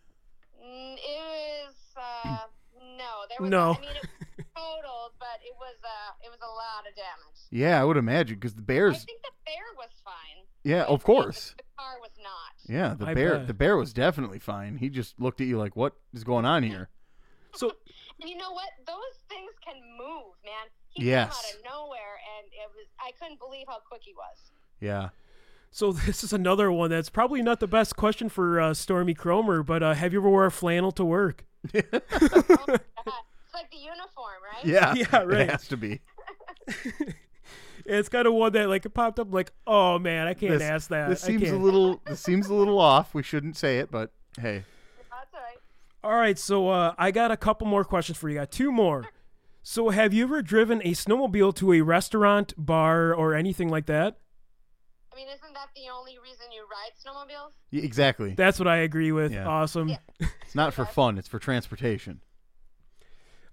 [0.56, 2.48] Mm, It was uh,
[2.98, 3.76] no, there was No.
[3.76, 4.09] I mean, it
[5.40, 7.40] but it was uh, it was a lot of damage.
[7.50, 8.94] Yeah, I would imagine because the bears.
[8.96, 10.44] I think the bear was fine.
[10.64, 11.50] Yeah, of course.
[11.56, 12.72] The, the car was not.
[12.74, 13.38] Yeah, the I bear.
[13.38, 13.46] bet.
[13.46, 14.76] The bear was definitely fine.
[14.76, 16.88] He just looked at you like, "What is going on here?"
[17.52, 17.72] So
[18.20, 18.68] And you know what?
[18.86, 20.68] Those things can move, man.
[20.90, 21.26] He Yes.
[21.26, 24.52] came out of nowhere, and it was I couldn't believe how quick he was.
[24.80, 25.08] Yeah.
[25.72, 29.64] so this is another one that's probably not the best question for uh, Stormy Kromer,
[29.66, 31.44] but uh, have you ever wore a flannel to work?
[31.74, 31.80] Oh,
[32.68, 33.14] my God.
[33.50, 34.64] It's like the uniform, right?
[34.64, 34.94] Yeah.
[35.12, 35.40] Yeah, right.
[35.42, 36.00] It has to be.
[37.86, 40.62] It's kind of one that like it popped up like, oh man, I can't This-
[40.62, 41.08] ask that.
[41.08, 41.62] This seems a can't.
[41.62, 42.00] little.
[42.06, 43.14] This seems a little off.
[43.14, 44.64] We shouldn't say it, but hey.
[45.10, 45.58] That's all right.
[46.14, 48.36] All right, so uh, I got a couple more questions for you.
[48.38, 49.06] I got two more.
[49.62, 54.18] So have you ever driven a snowmobile to a restaurant, bar, or anything like that?
[55.12, 57.52] I mean, isn't that the only reason you ride snowmobiles?
[57.72, 58.34] Y- Exactly.
[58.34, 59.32] That's what I agree with.
[59.32, 59.46] Yeah.
[59.48, 59.88] Awesome.
[59.88, 59.96] Yeah.
[60.42, 61.18] It's not for fun.
[61.18, 62.20] It's for transportation.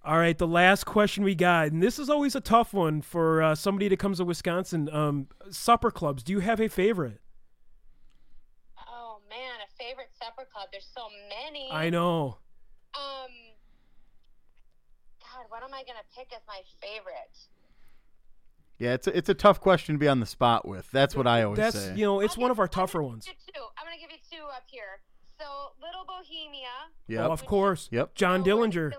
[0.08, 3.44] All right, the last question we got, and this is always a tough one for
[3.44, 4.88] uh, somebody that comes to Wisconsin.
[4.90, 6.24] Um, supper clubs.
[6.24, 7.20] Do you have a favorite?
[8.88, 10.70] Oh man, a favorite supper club.
[10.72, 11.68] There's so many.
[11.74, 12.38] I know.
[12.96, 13.32] Um,
[15.20, 17.38] God, what am I gonna pick as my favorite?
[18.80, 20.90] Yeah, it's a, it's a tough question to be on the spot with.
[20.92, 21.96] That's what I always That's say.
[21.98, 23.28] you know, it's I'll one give- of our I'm gonna tougher give ones.
[23.28, 23.62] you two.
[23.78, 25.02] I'm gonna give you two up here.
[25.38, 25.44] So
[25.82, 26.68] Little Bohemia.
[27.10, 27.26] Yep.
[27.30, 27.90] Oh, of course.
[27.92, 28.16] Yep.
[28.16, 28.94] John Oh, Dillinger.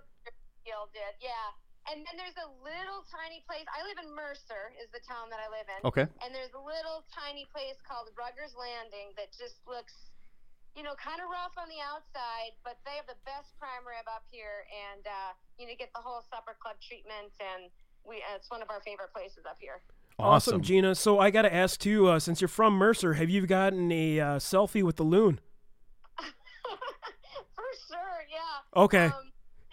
[0.99, 1.55] Dillinger did, yeah.
[1.89, 3.65] And then there's a little tiny place.
[3.73, 5.81] I live in Mercer, is the town that I live in.
[5.89, 6.05] Okay.
[6.21, 10.13] And there's a little tiny place called Ruggers Landing that just looks,
[10.77, 14.05] you know, kind of rough on the outside, but they have the best prime rib
[14.05, 17.73] up here, and uh, you know, get the whole supper club treatment, and
[18.05, 19.81] we uh, it's one of our favorite places up here.
[20.21, 20.93] Awesome, Gina.
[20.93, 24.21] So I got to ask too, uh, since you're from Mercer, have you gotten a
[24.21, 25.41] uh, selfie with the loon?
[27.57, 28.83] For sure, yeah.
[28.83, 29.07] Okay.
[29.07, 29.28] Um,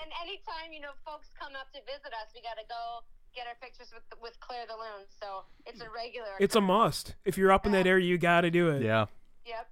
[0.06, 3.02] and anytime you know folks come up to visit us, we got to go
[3.34, 5.10] get our pictures with with Claire the Loon.
[5.10, 6.38] So it's a regular.
[6.40, 7.16] It's a must.
[7.26, 8.84] If you're up in that area, you got to do it.
[8.86, 9.10] Yeah.
[9.46, 9.66] Yep.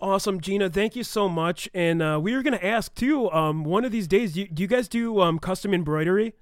[0.00, 0.66] Awesome, Gina.
[0.72, 1.68] Thank you so much.
[1.76, 3.30] And uh, we were going to ask too.
[3.30, 6.34] Um, one of these days, do you, do you guys do um, custom embroidery?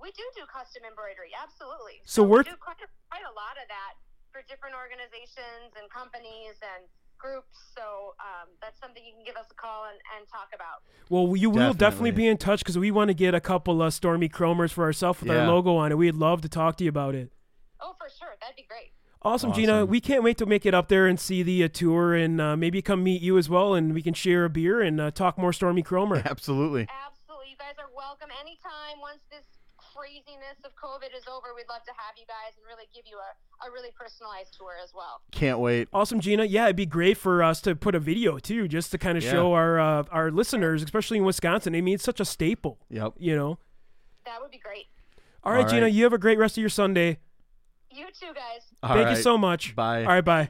[0.00, 2.02] We do do custom embroidery, absolutely.
[2.02, 3.94] So we we're- do quite a, quite a lot of that
[4.34, 6.90] for different organizations and companies and
[7.26, 7.58] groups.
[7.74, 10.82] So um, that's something you can give us a call and, and talk about.
[11.08, 12.10] Well, you will definitely Definitely.
[12.12, 15.20] be in touch because we want to get a couple uh, Stormy Kromers for ourselves
[15.20, 15.98] with our logo on it.
[15.98, 17.30] We'd love to talk to you about it.
[17.80, 18.92] Oh, for sure, that'd be great.
[19.22, 19.84] Awesome, Gina.
[19.84, 22.56] We can't wait to make it up there and see the uh, tour and uh,
[22.56, 25.36] maybe come meet you as well, and we can share a beer and uh, talk
[25.36, 26.24] more Stormy Kromer.
[26.24, 26.86] Absolutely.
[27.06, 29.00] Absolutely, you guys are welcome anytime.
[29.00, 29.44] Once this
[29.96, 33.16] craziness of COVID is over, we'd love to have you guys and really give you
[33.16, 35.22] a, a really personalized tour as well.
[35.32, 35.88] Can't wait.
[35.92, 36.44] Awesome, Gina.
[36.44, 39.24] Yeah, it'd be great for us to put a video too, just to kind of
[39.24, 39.30] Yeah.
[39.32, 41.74] show our uh, our listeners, especially in Wisconsin.
[41.74, 42.78] I mean, it's such a staple.
[42.90, 43.14] Yep.
[43.18, 43.58] You know.
[44.24, 44.86] That would be great.
[45.44, 45.88] All right, All Gina.
[45.88, 47.18] You have a great rest of your Sunday.
[47.90, 48.62] You too, guys.
[48.82, 49.74] All Thank you so much.
[49.74, 50.00] Bye.
[50.02, 50.48] All right, bye.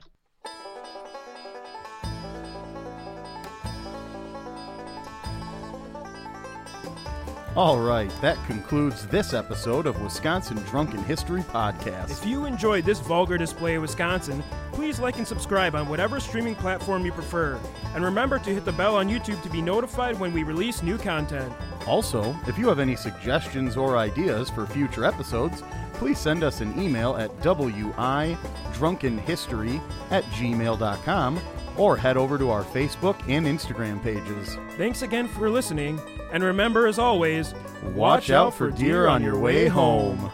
[7.57, 12.11] All right, that concludes this episode of Wisconsin Drunken History Podcast.
[12.11, 16.55] If you enjoyed this vulgar display of Wisconsin, please like and subscribe on whatever streaming
[16.55, 17.59] platform you prefer.
[17.95, 20.99] And remember to hit the bell on YouTube to be notified when we release new
[20.99, 21.51] content.
[21.87, 25.63] Also, if you have any suggestions or ideas for future episodes,
[25.95, 29.81] please send us an email at widrunkenhistory
[30.11, 31.41] at gmail.com
[31.79, 34.59] or head over to our Facebook and Instagram pages.
[34.77, 35.99] Thanks again for listening,
[36.33, 37.55] and remember, as always,
[37.95, 40.31] Watch out for deer on your way home.